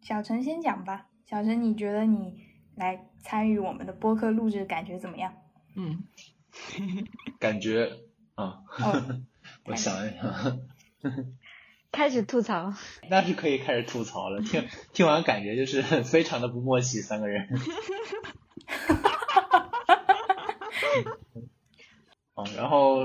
[0.00, 1.08] 小陈先讲吧。
[1.26, 2.42] 小陈，你觉得你
[2.74, 5.34] 来参与我们的播客录制感觉怎么样？
[5.76, 6.04] 嗯。
[7.38, 7.92] 感觉
[8.34, 8.58] 啊，
[9.66, 10.60] 我想一想，
[11.92, 12.72] 开始吐槽，
[13.08, 14.40] 那是可以开始吐槽了。
[14.42, 17.48] 听听完感觉就是非常的不默契，三个人。
[22.34, 23.00] 哦，然后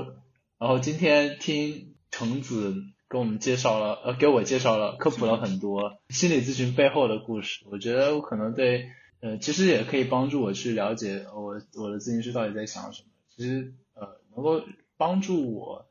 [0.58, 2.74] 然后今天听橙子
[3.10, 7.64] 给我们介绍了，呃，给我介绍了科普了很多心理咨询背后的故事。
[7.70, 8.90] 我觉得我可能对，
[9.20, 13.08] 呃，其实也可以帮助我去了解我我的咨询师到底在想什么。
[13.36, 14.62] 其实呃，能够
[14.96, 15.86] 帮助我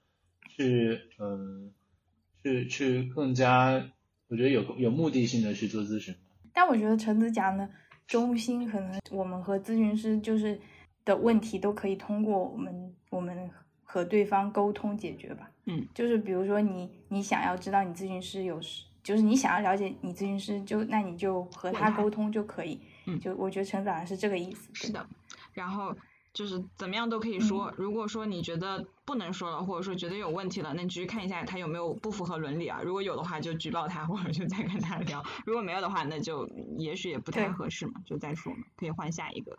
[0.49, 1.71] 去嗯，
[2.41, 3.73] 去去更加，
[4.27, 6.15] 我觉得有有目的性的去做咨询。
[6.51, 7.69] 但我觉得橙子讲的
[8.07, 10.59] 中心，可能我们和咨询师就是
[11.03, 13.47] 的问题都可以通过我们我们
[13.83, 15.51] 和对方沟通解决吧。
[15.65, 18.59] 嗯，就是比如说你你想要知道你咨询师有，
[19.03, 22.79] 就是你想要了解你咨询师，就那你就和他沟通就可以。
[23.05, 24.69] 嗯，就我觉得陈子好像是这个意思。
[24.73, 25.05] 是的，
[25.53, 25.95] 然后。
[26.35, 32.81] 就是怎么样都可以说，如果说你觉得不能说了，或者说觉得有问题了，那你继续看一下他有没有不符合伦理啊。
[32.83, 36.45] 如果有的话，就举报他，或者就再跟他聊；如果没有的话，那就
[36.77, 39.57] 也许也不太合适嘛，就再说嘛，可以换下一个。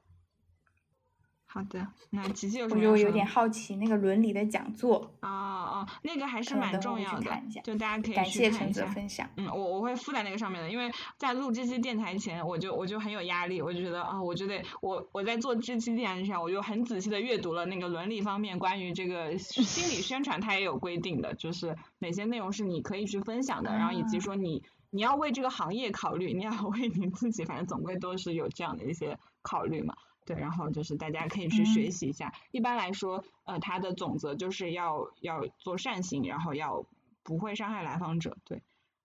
[1.57, 2.81] 好的，那琪琪有什么？
[2.83, 5.11] 我就有点好奇那个伦理的讲座。
[5.23, 5.29] 哦
[5.67, 7.31] 哦，那个还是蛮重要的，
[7.65, 9.27] 就大家可以感谢陈泽分享。
[9.37, 29.95] 嗯，我我会附在那个上面的，因为在录这期电台前，我就我就很有压力，我就觉得啊，我就得我我在做这期电台之前，我就很仔细的阅读了那个伦理方面关于这个心理宣传，它也有规定的，就是哪些内容是你可以去分享的，然后以及说你你要为这个行业考虑，你要 为你自己，反正总归都是有这样的一些考虑嘛。
[30.27, 32.35] 对，然后就是大家可以去学习一下。
[32.51, 36.85] 一般来说，呃，它的总则就是要要做善行，然后要
[37.23, 38.37] 不会伤害来访者。
[38.45, 38.61] 对，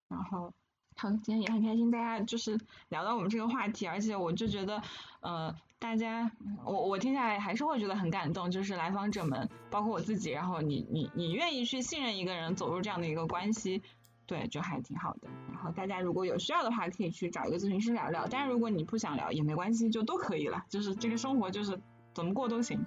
[0.10, 0.52] 然后
[0.98, 4.81] 好，今天也很开心，大家就是聊到我们这个话题，而且我就觉得，
[5.22, 6.31] 呃，大家
[6.65, 13.84] 我我听下来还是会觉得很感动，就是来访者们，包括我自己，然后你你你愿意去信任一个人，走入这样的一个关系。
[14.31, 15.27] 对，就还挺好的。
[15.51, 18.25] 然后大家如果有需要的话，可以去找一个咨询师聊聊。
[18.31, 20.63] 但是如果你不想聊也没关系，就都可以了。
[20.69, 21.77] 就是这个生活就是
[22.13, 22.79] 怎么过都行。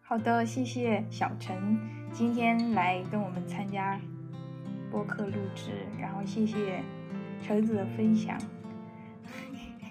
[0.00, 1.76] 好的，谢谢小陈
[2.12, 4.00] 今天来跟我们参加
[4.92, 6.84] 播客录制，然后谢谢
[7.42, 8.38] 橙子的分享。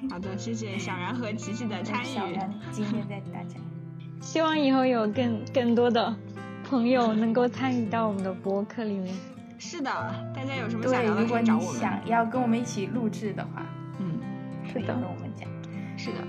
[0.09, 2.05] 好的，谢谢小然和琪琪的参与。
[2.05, 3.59] 小然今天带大家，
[4.23, 6.15] 希望以后有更更多的
[6.63, 9.13] 朋友能够参与到我们的播客里面。
[9.59, 9.91] 是的，
[10.33, 11.65] 大家有什么想聊的可以找我们。
[11.65, 13.65] 如果你想要跟我们一起录制的话，
[13.99, 14.17] 嗯，
[14.71, 15.47] 可以跟我们讲。
[15.97, 16.19] 是的。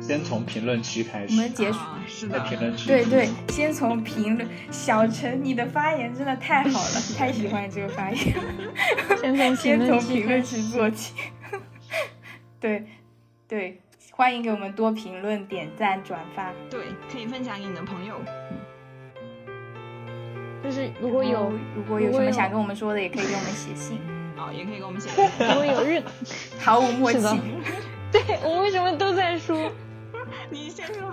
[0.00, 1.34] 先从评论区开始。
[1.34, 1.78] 我们结束。
[2.06, 2.40] 是的。
[2.40, 2.88] 评论区。
[2.88, 4.48] 对对，先从评论。
[4.70, 8.34] 小陈，你的发言真的太好了， 太喜欢这个发言。
[9.20, 11.14] 先从 先从评论区做起。
[12.58, 12.86] 对，
[13.46, 13.80] 对，
[14.12, 16.50] 欢迎给我们多评论、点赞、转发。
[16.70, 18.18] 对，可以分享给你的朋友。
[20.64, 23.98] 就是如果有如果有什么想跟我们说的，也可以给我们写信。
[24.36, 25.24] 哦，也可以给我们写信。
[25.46, 26.02] 如果有任
[26.58, 27.20] 毫无默契。
[28.10, 29.70] 对我为什么都在说？
[30.50, 31.12] 你先说。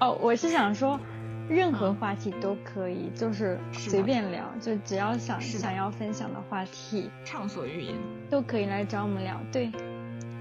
[0.00, 0.98] 哦，我是想说，
[1.48, 7.94] 任何话题都可以，就是随便聊，就只要想想要分享的话题，畅所欲言，
[8.30, 9.40] 都可以来找我们聊。
[9.52, 9.70] 对，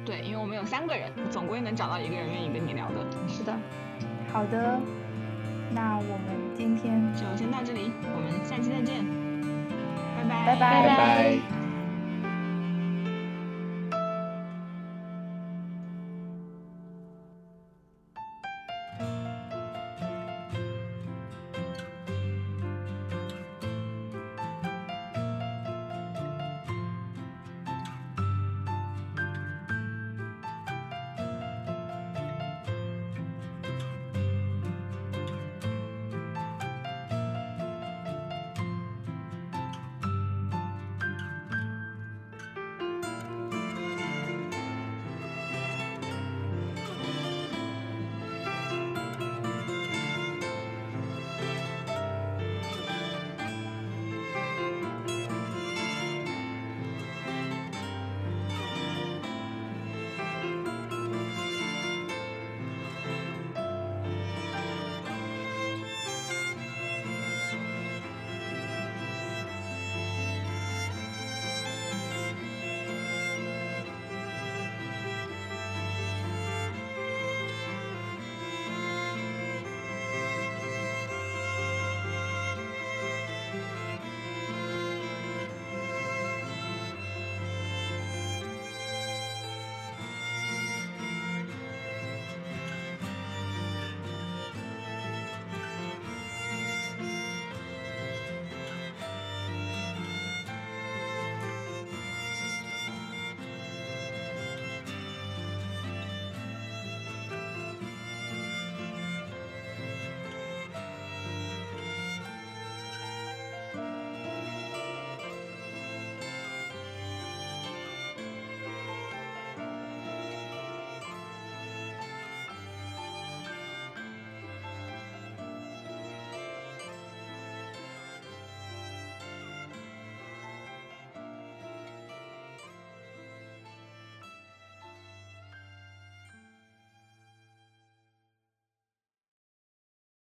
[0.05, 3.05] 对，因为我们有三个人，总归能找到一个人愿意跟你聊的。
[3.27, 3.53] 是的，
[4.31, 4.79] 好的，
[5.73, 9.05] 那我们今天就先到这里，我们下期再见，
[10.17, 11.60] 拜拜，拜拜拜。